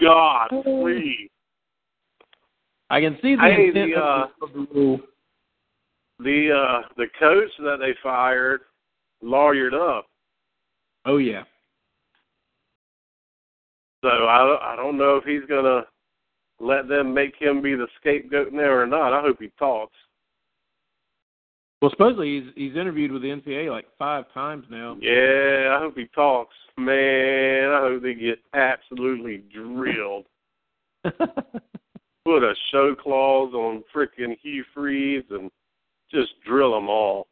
[0.00, 1.30] God, please.
[2.90, 5.00] I can see the Hey, intent the, uh, of the rule.
[6.18, 8.60] The uh the coach that they fired
[9.24, 10.06] lawyered up.
[11.06, 11.44] Oh yeah,
[14.02, 15.82] So I I don't know if he's gonna
[16.60, 19.12] let them make him be the scapegoat now or not.
[19.12, 19.96] I hope he talks.
[21.80, 24.96] well supposedly he's he's interviewed with the NCAA like five times now.
[25.00, 26.54] Yeah, I hope he talks.
[26.76, 30.26] Man, I hope they get absolutely drilled.
[31.04, 35.50] Put a show clause on frickin' Hugh Freeze and
[36.12, 37.26] just drill them all.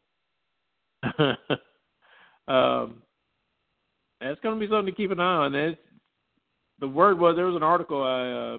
[2.47, 3.01] um,
[4.19, 5.55] that's going to be something to keep an eye on.
[5.55, 5.79] It's,
[6.81, 8.57] the word was there was an article I uh,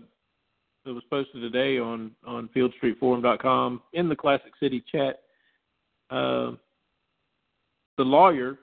[0.84, 5.20] that was posted today on on FieldStreetForum.com in the Classic City chat.
[6.10, 6.52] Uh,
[7.98, 8.58] the lawyer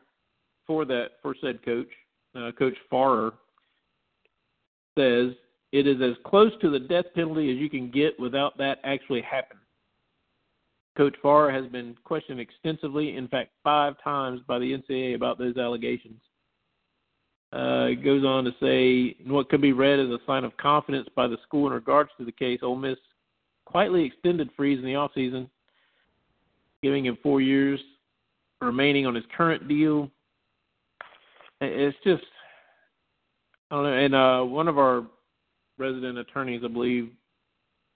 [0.65, 1.90] for that for said coach,
[2.36, 3.34] uh, Coach Farrar,
[4.98, 5.34] says
[5.72, 9.22] it is as close to the death penalty as you can get without that actually
[9.22, 9.60] happening.
[10.98, 15.56] Coach Farr has been questioned extensively, in fact, five times by the NCAA about those
[15.56, 16.19] allegations.
[17.52, 21.28] Uh, goes on to say what could be read as a sign of confidence by
[21.28, 22.60] the school in regards to the case.
[22.62, 22.98] Ole Miss
[23.66, 25.50] quietly extended Freeze in the offseason,
[26.84, 27.80] giving him four years
[28.62, 30.12] remaining on his current deal.
[31.62, 32.24] It's just,
[33.72, 33.94] I don't know.
[33.94, 35.06] And uh, one of our
[35.80, 37.10] resident attorneys, I believe,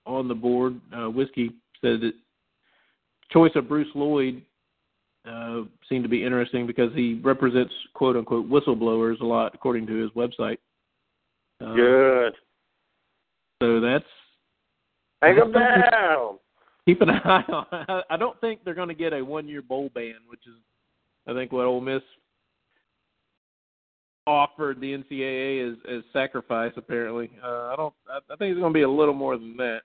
[0.06, 2.14] on the board, uh, Whiskey, said that
[3.32, 4.42] choice of Bruce Lloyd
[5.30, 9.94] uh, seemed to be interesting because he represents quote unquote whistleblowers a lot, according to
[9.94, 10.58] his website.
[11.62, 12.34] Uh, Good.
[13.62, 14.06] So that's
[15.24, 16.38] Hang them down.
[16.86, 18.04] Keep an eye on.
[18.10, 20.56] I don't think they're going to get a one-year bowl ban, which is,
[21.28, 22.02] I think, what Ole Miss
[24.28, 26.74] offered the NCAA as as sacrifice.
[26.76, 27.94] Apparently, uh, I don't.
[28.10, 29.82] I, I think it's going to be a little more than that.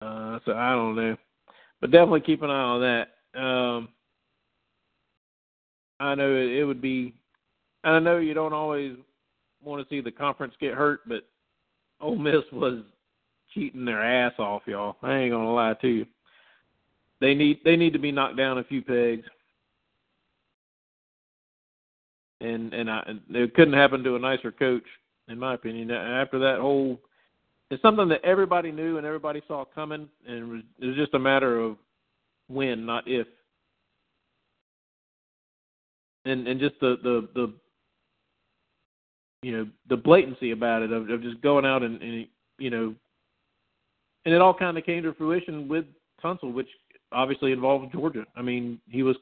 [0.00, 1.16] Uh, so I don't know,
[1.80, 3.08] but definitely keep an eye on that.
[3.34, 3.88] Um,
[6.00, 7.14] I know it, it would be.
[7.84, 8.96] I know you don't always
[9.62, 11.24] want to see the conference get hurt, but
[12.00, 12.82] Ole Miss was
[13.54, 14.96] cheating their ass off, y'all.
[15.02, 16.06] I ain't gonna lie to you.
[17.20, 19.26] They need they need to be knocked down a few pegs.
[22.40, 24.84] And and I it couldn't happen to a nicer coach,
[25.28, 25.90] in my opinion.
[25.90, 27.00] After that whole
[27.70, 31.14] it's something that everybody knew and everybody saw coming and it was, it was just
[31.14, 31.76] a matter of
[32.52, 33.26] when, not if.
[36.24, 37.54] And and just the the the
[39.42, 42.26] you know the blatancy about it of, of just going out and, and
[42.58, 42.94] you know
[44.24, 45.84] and it all kind of came to fruition with
[46.22, 46.68] Tunsil, which
[47.10, 48.24] obviously involved Georgia.
[48.36, 49.16] I mean, he was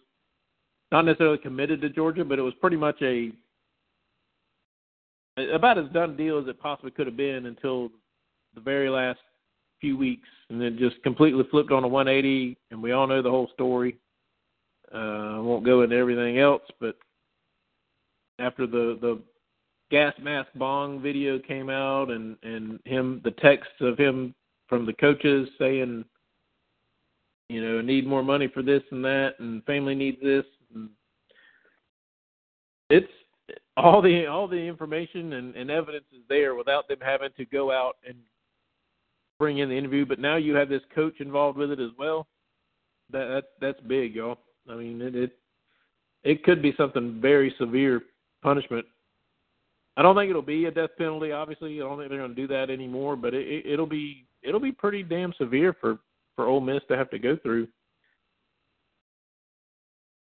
[0.92, 3.32] not necessarily committed to Georgia, but it was pretty much a
[5.54, 7.88] about as done deal as it possibly could have been until
[8.54, 9.20] the very last
[9.80, 12.56] few weeks, and then just completely flipped on a 180.
[12.70, 13.96] And we all know the whole story.
[14.92, 16.96] Uh, I won't go into everything else, but
[18.38, 19.20] after the the
[19.90, 24.34] gas mask bong video came out, and and him the texts of him
[24.68, 26.04] from the coaches saying,
[27.48, 30.44] you know, need more money for this and that, and family needs this.
[30.74, 30.88] And
[32.88, 33.12] it's
[33.76, 37.72] all the all the information and, and evidence is there without them having to go
[37.72, 38.16] out and
[39.40, 40.06] bring in the interview.
[40.06, 42.28] But now you have this coach involved with it as well.
[43.10, 44.38] That, that that's big, y'all.
[44.70, 45.32] I mean, it, it
[46.22, 48.02] it could be something very severe
[48.42, 48.86] punishment.
[49.96, 51.32] I don't think it'll be a death penalty.
[51.32, 53.16] Obviously, I don't think they're going to do that anymore.
[53.16, 55.98] But it, it, it'll be it'll be pretty damn severe for
[56.36, 57.66] for Ole Miss to have to go through,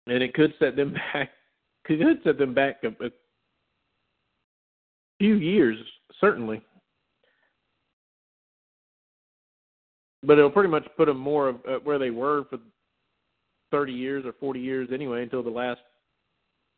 [0.07, 1.31] and it could set them back.
[1.87, 3.11] Could set them back a, a
[5.19, 5.79] few years,
[6.21, 6.61] certainly.
[10.23, 12.59] But it'll pretty much put them more of uh, where they were for
[13.71, 15.81] 30 years or 40 years anyway, until the last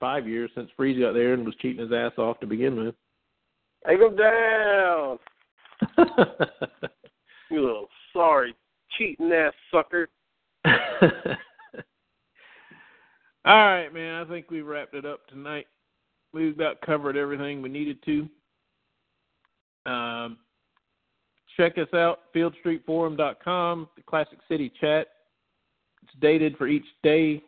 [0.00, 2.94] five years since Freeze got there and was cheating his ass off to begin with.
[3.86, 5.18] Take them down.
[7.50, 8.54] you little sorry
[8.96, 10.08] cheating ass sucker.
[10.64, 10.70] All
[13.44, 14.20] right, man.
[14.20, 15.66] I think we wrapped it up tonight.
[16.32, 18.28] We've about covered everything we needed to.
[19.90, 20.38] Um,
[21.58, 25.08] check us out, fieldstreetforum.com, the Classic City Chat.
[26.02, 27.42] It's dated for each day.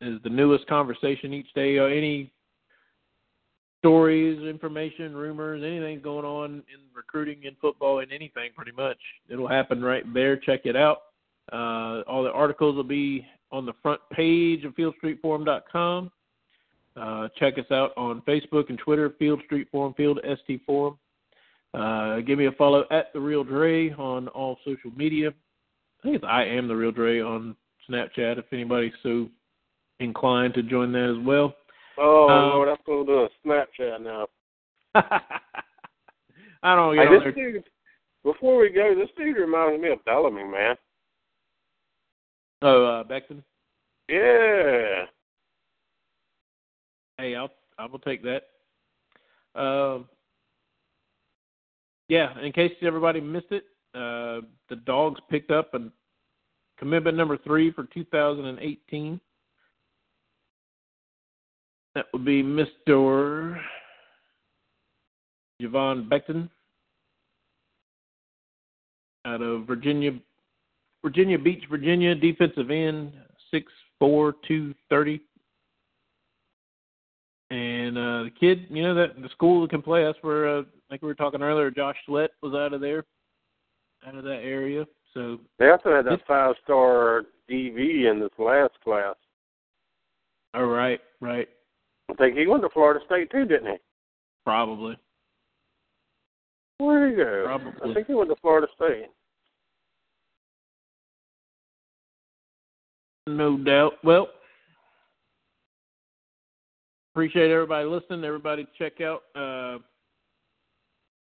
[0.00, 1.76] Is the newest conversation each day.
[1.76, 2.32] Or any
[3.78, 8.98] stories, information, rumors, anything going on in recruiting in football in anything pretty much.
[9.28, 10.36] It'll happen right there.
[10.36, 10.98] Check it out.
[11.52, 16.10] Uh, all the articles will be on the front page of fieldstreetforum.com.
[16.96, 20.98] Uh, check us out on Facebook and Twitter, Field Street Forum, Field ST Forum.
[21.74, 25.28] Uh, give me a follow at The Real Dre on all social media.
[25.28, 27.56] I think it's I Am The Real Dre on
[27.88, 29.28] Snapchat if anybody's so
[30.00, 31.54] inclined to join that as well.
[31.98, 34.26] Oh Um, Lord, I'm gonna do a Snapchat now.
[34.94, 37.52] I don't Hey, get on this there.
[37.52, 37.64] dude.
[38.24, 40.76] Before we go, this dude reminds me of Bellamy, man.
[42.62, 43.42] Oh, uh, Beckton.
[44.08, 45.06] Yeah.
[47.18, 48.42] Hey, I'll I will take that.
[49.60, 50.08] Um,
[52.12, 53.64] yeah, in case everybody missed it,
[53.94, 55.78] uh, the dogs picked up a
[56.78, 59.18] commitment number three for 2018.
[61.94, 63.58] That would be Mr.
[65.62, 66.50] Javon Beckton
[69.24, 70.12] out of Virginia,
[71.02, 73.14] Virginia Beach, Virginia, defensive end,
[73.50, 75.22] six four two thirty.
[77.52, 80.02] And uh, the kid, you know, that the school that can play.
[80.02, 83.04] That's where, uh, like we were talking earlier, Josh Sweat was out of there,
[84.06, 84.86] out of that area.
[85.12, 89.16] So They also had that five star DV in this last class.
[90.54, 91.46] all right, right,
[92.10, 93.76] I think he went to Florida State too, didn't he?
[94.46, 94.96] probably.
[96.78, 97.42] Where'd he go?
[97.44, 97.90] Probably.
[97.90, 99.08] I think he went to Florida State.
[103.26, 103.98] No doubt.
[104.02, 104.28] Well,
[107.12, 108.24] appreciate everybody listening.
[108.24, 109.22] Everybody check out.
[109.34, 109.78] Uh,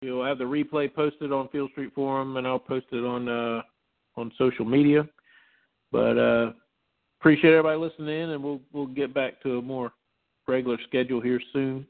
[0.01, 3.61] you'll have the replay posted on Field Street Forum, and I'll post it on uh,
[4.15, 5.07] on social media.
[5.91, 6.53] But uh,
[7.19, 9.91] appreciate everybody listening in, and we'll we'll get back to a more
[10.47, 11.85] regular schedule here soon.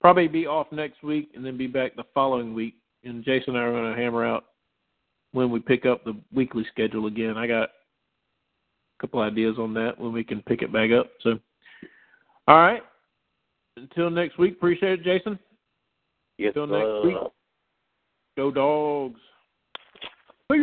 [0.00, 3.58] Probably be off next week, and then be back the following week and Jason and
[3.58, 4.44] I are going to hammer out
[5.32, 7.36] when we pick up the weekly schedule again.
[7.36, 11.10] I got a couple ideas on that when we can pick it back up.
[11.22, 11.38] So,
[12.48, 12.82] all right.
[13.76, 15.38] Until next week, appreciate it, Jason.
[16.38, 17.16] Yes, Until next week.
[18.36, 19.20] Go dogs.
[20.50, 20.62] See.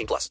[0.01, 0.29] 18 plus.